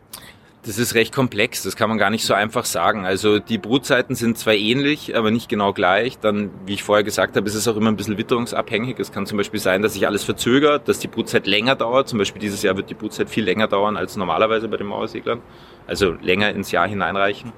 Das 0.68 0.78
ist 0.78 0.96
recht 0.96 1.16
komplex, 1.16 1.64
das 1.64 1.78
kann 1.78 1.88
man 1.88 1.98
gar 1.98 2.10
nicht 2.10 2.26
so 2.26 2.34
einfach 2.34 2.66
sagen. 2.66 3.06
Also 3.06 3.40
die 3.40 3.58
Brutzeiten 3.58 4.16
sind 4.16 4.38
zwar 4.38 4.54
ähnlich, 4.54 5.16
aber 5.16 5.32
nicht 5.32 5.48
genau 5.48 5.72
gleich. 5.72 6.20
Dann, 6.20 6.50
wie 6.66 6.74
ich 6.74 6.84
vorher 6.84 7.06
gesagt 7.06 7.38
habe, 7.38 7.48
ist 7.48 7.56
es 7.56 7.70
auch 7.70 7.78
immer 7.78 7.90
ein 7.90 7.96
bisschen 7.96 8.18
witterungsabhängig. 8.18 9.00
Es 9.00 9.14
kann 9.14 9.26
zum 9.26 9.38
Beispiel 9.38 9.62
sein, 9.62 9.82
dass 9.82 9.94
sich 9.94 10.08
alles 10.08 10.26
verzögert, 10.26 10.90
dass 10.90 11.00
die 11.00 11.08
Brutzeit 11.08 11.48
länger 11.48 11.78
dauert. 11.78 12.10
Zum 12.10 12.20
Beispiel 12.20 12.42
dieses 12.42 12.64
Jahr 12.64 12.76
wird 12.76 12.90
die 12.90 12.96
Brutzeit 12.96 13.30
viel 13.30 13.46
länger 13.46 13.70
dauern 13.70 13.96
als 13.96 14.18
normalerweise 14.18 14.68
bei 14.68 14.76
den 14.76 14.88
Mauerseglern. 14.88 15.42
Also 15.88 16.12
länger 16.22 16.50
ins 16.50 16.70
Jahr 16.72 16.86
hineinreichen. 16.86 17.54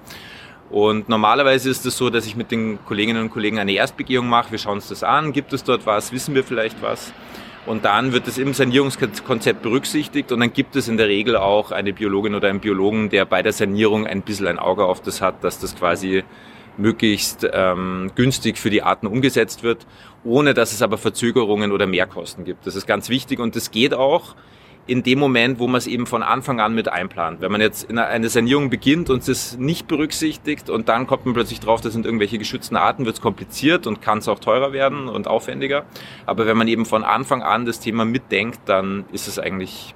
Und 0.69 1.09
normalerweise 1.09 1.71
ist 1.71 1.87
es 1.87 1.97
so, 1.97 2.11
dass 2.11 2.27
ich 2.27 2.35
mit 2.35 2.51
den 2.51 2.77
Kolleginnen 2.85 3.23
und 3.23 3.31
Kollegen 3.31 3.57
eine 3.57 3.71
Erstbegehung 3.71 4.29
mache. 4.29 4.51
Wir 4.51 4.59
schauen 4.59 4.75
uns 4.75 4.87
das 4.87 5.01
an. 5.03 5.33
Gibt 5.33 5.51
es 5.51 5.63
dort 5.63 5.87
was? 5.87 6.11
Wissen 6.11 6.35
wir 6.35 6.43
vielleicht 6.43 6.79
was? 6.83 7.11
Und 7.65 7.85
dann 7.85 8.13
wird 8.13 8.27
es 8.27 8.37
im 8.37 8.53
Sanierungskonzept 8.53 9.61
berücksichtigt 9.61 10.31
und 10.31 10.39
dann 10.39 10.53
gibt 10.53 10.75
es 10.75 10.87
in 10.87 10.97
der 10.97 11.07
Regel 11.07 11.35
auch 11.35 11.71
eine 11.71 11.93
Biologin 11.93 12.33
oder 12.33 12.47
einen 12.47 12.61
Biologen, 12.61 13.09
der 13.09 13.25
bei 13.25 13.43
der 13.43 13.53
Sanierung 13.53 14.07
ein 14.07 14.21
bisschen 14.21 14.47
ein 14.47 14.59
Auge 14.59 14.85
auf 14.85 15.01
das 15.01 15.21
hat, 15.21 15.43
dass 15.43 15.59
das 15.59 15.75
quasi 15.75 16.23
möglichst 16.77 17.47
ähm, 17.51 18.11
günstig 18.15 18.57
für 18.57 18.69
die 18.69 18.81
Arten 18.81 19.05
umgesetzt 19.05 19.63
wird, 19.63 19.85
ohne 20.23 20.53
dass 20.53 20.71
es 20.71 20.81
aber 20.81 20.97
Verzögerungen 20.97 21.71
oder 21.71 21.85
Mehrkosten 21.85 22.45
gibt. 22.45 22.65
Das 22.65 22.75
ist 22.75 22.87
ganz 22.87 23.09
wichtig 23.09 23.39
und 23.39 23.55
das 23.55 23.71
geht 23.71 23.93
auch, 23.93 24.35
in 24.89 25.03
dem 25.03 25.19
Moment, 25.19 25.59
wo 25.59 25.67
man 25.67 25.77
es 25.77 25.85
eben 25.85 26.07
von 26.07 26.23
Anfang 26.23 26.59
an 26.59 26.73
mit 26.73 26.87
einplant. 26.87 27.41
Wenn 27.41 27.51
man 27.51 27.61
jetzt 27.61 27.89
in 27.89 27.99
eine 27.99 28.27
Sanierung 28.27 28.71
beginnt 28.71 29.11
und 29.11 29.27
es 29.27 29.57
nicht 29.57 29.87
berücksichtigt 29.87 30.69
und 30.69 30.89
dann 30.89 31.05
kommt 31.05 31.25
man 31.25 31.35
plötzlich 31.35 31.59
drauf, 31.59 31.79
das 31.79 31.93
sind 31.93 32.05
irgendwelche 32.05 32.39
geschützten 32.39 32.75
Arten, 32.75 33.05
wird 33.05 33.17
es 33.17 33.21
kompliziert 33.21 33.85
und 33.85 34.01
kann 34.01 34.17
es 34.17 34.27
auch 34.27 34.39
teurer 34.39 34.73
werden 34.73 35.07
und 35.07 35.27
aufwendiger. 35.27 35.85
Aber 36.25 36.47
wenn 36.47 36.57
man 36.57 36.67
eben 36.67 36.85
von 36.85 37.03
Anfang 37.03 37.43
an 37.43 37.65
das 37.65 37.79
Thema 37.79 38.03
mitdenkt, 38.03 38.61
dann 38.65 39.05
ist 39.11 39.27
es 39.27 39.37
eigentlich 39.37 39.93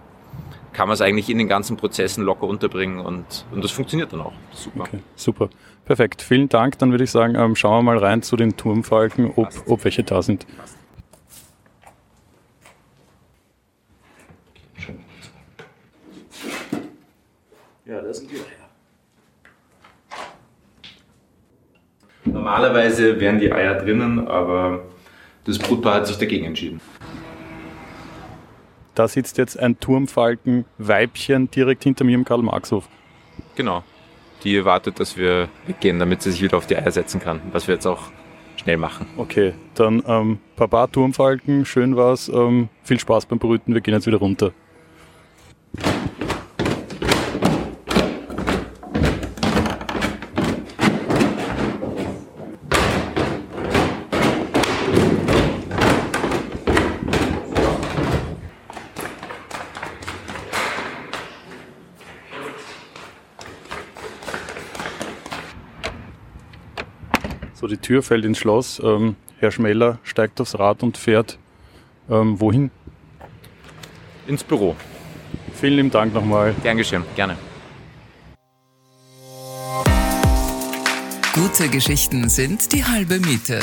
kann 0.73 0.87
man 0.87 0.95
es 0.95 1.01
eigentlich 1.01 1.29
in 1.29 1.37
den 1.37 1.47
ganzen 1.47 1.77
Prozessen 1.77 2.23
locker 2.23 2.47
unterbringen 2.47 2.99
und, 2.99 3.45
und 3.51 3.63
das 3.63 3.69
funktioniert 3.69 4.11
dann 4.11 4.21
auch. 4.21 4.33
Super. 4.53 4.81
Okay, 4.81 4.99
super. 5.15 5.49
Perfekt. 5.85 6.23
Vielen 6.23 6.49
Dank. 6.49 6.79
Dann 6.79 6.89
würde 6.89 7.03
ich 7.03 7.11
sagen, 7.11 7.35
ähm, 7.35 7.55
schauen 7.55 7.85
wir 7.85 7.93
mal 7.93 7.97
rein 7.99 8.23
zu 8.23 8.35
den 8.35 8.57
Turmfalken, 8.57 9.33
ob, 9.35 9.49
ob 9.67 9.83
welche 9.83 10.03
da 10.03 10.23
sind. 10.23 10.47
Ja, 17.93 18.01
das 18.01 18.17
sind 18.17 18.31
die 18.31 18.37
Eier. 18.37 18.69
Normalerweise 22.25 23.19
wären 23.19 23.37
die 23.37 23.51
Eier 23.53 23.75
drinnen, 23.75 24.27
aber 24.27 24.83
das 25.43 25.59
Brutpaar 25.59 25.95
hat 25.95 26.07
sich 26.07 26.17
dagegen 26.17 26.45
entschieden. 26.45 26.81
Da 28.95 29.07
sitzt 29.07 29.37
jetzt 29.37 29.59
ein 29.59 29.79
Turmfalken-Weibchen 29.79 31.51
direkt 31.51 31.83
hinter 31.83 32.03
mir 32.03 32.15
im 32.15 32.25
Karl-Marx-Hof. 32.25 32.89
Genau. 33.53 33.83
Die 34.43 34.65
wartet, 34.65 34.99
dass 34.99 35.15
wir 35.15 35.49
weggehen, 35.67 35.99
damit 35.99 36.23
sie 36.23 36.31
sich 36.31 36.41
wieder 36.41 36.57
auf 36.57 36.65
die 36.65 36.75
Eier 36.75 36.91
setzen 36.91 37.19
kann. 37.19 37.41
Was 37.51 37.67
wir 37.67 37.75
jetzt 37.75 37.85
auch 37.85 38.09
schnell 38.55 38.77
machen. 38.77 39.05
Okay, 39.17 39.53
dann 39.75 40.01
ähm, 40.07 40.39
Papa 40.55 40.87
Turmfalken, 40.87 41.63
schön 41.65 41.95
war's. 41.95 42.27
Ähm, 42.27 42.69
viel 42.81 42.99
Spaß 42.99 43.27
beim 43.27 43.37
Brüten. 43.37 43.75
Wir 43.75 43.81
gehen 43.81 43.93
jetzt 43.93 44.07
wieder 44.07 44.17
runter. 44.17 44.51
So, 67.63 67.67
die 67.67 67.77
Tür 67.77 68.03
fällt 68.03 68.25
ins 68.25 68.39
Schloss. 68.39 68.81
Ähm, 68.83 69.15
Herr 69.39 69.49
Schmeller 69.49 69.97
steigt 70.03 70.41
aufs 70.41 70.59
Rad 70.59 70.83
und 70.83 70.97
fährt 70.97 71.39
ähm, 72.09 72.41
wohin? 72.41 72.71
Ins 74.27 74.43
Büro. 74.43 74.75
Vielen 75.53 75.77
lieben 75.77 75.89
Dank 75.89 76.13
nochmal. 76.13 76.53
Gern 76.61 76.75
geschehen, 76.75 77.05
gerne. 77.15 77.37
Gute 81.33 81.69
Geschichten 81.69 82.27
sind 82.27 82.73
die 82.73 82.83
halbe 82.83 83.21
Miete. 83.21 83.61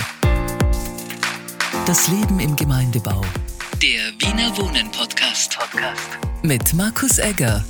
Das 1.84 2.08
Leben 2.08 2.40
im 2.40 2.56
Gemeindebau. 2.56 3.20
Der 3.82 4.14
Wiener 4.18 4.56
Wohnen 4.56 4.90
Podcast. 4.92 5.58
Podcast. 5.58 6.08
Mit 6.42 6.72
Markus 6.72 7.18
Egger. 7.18 7.62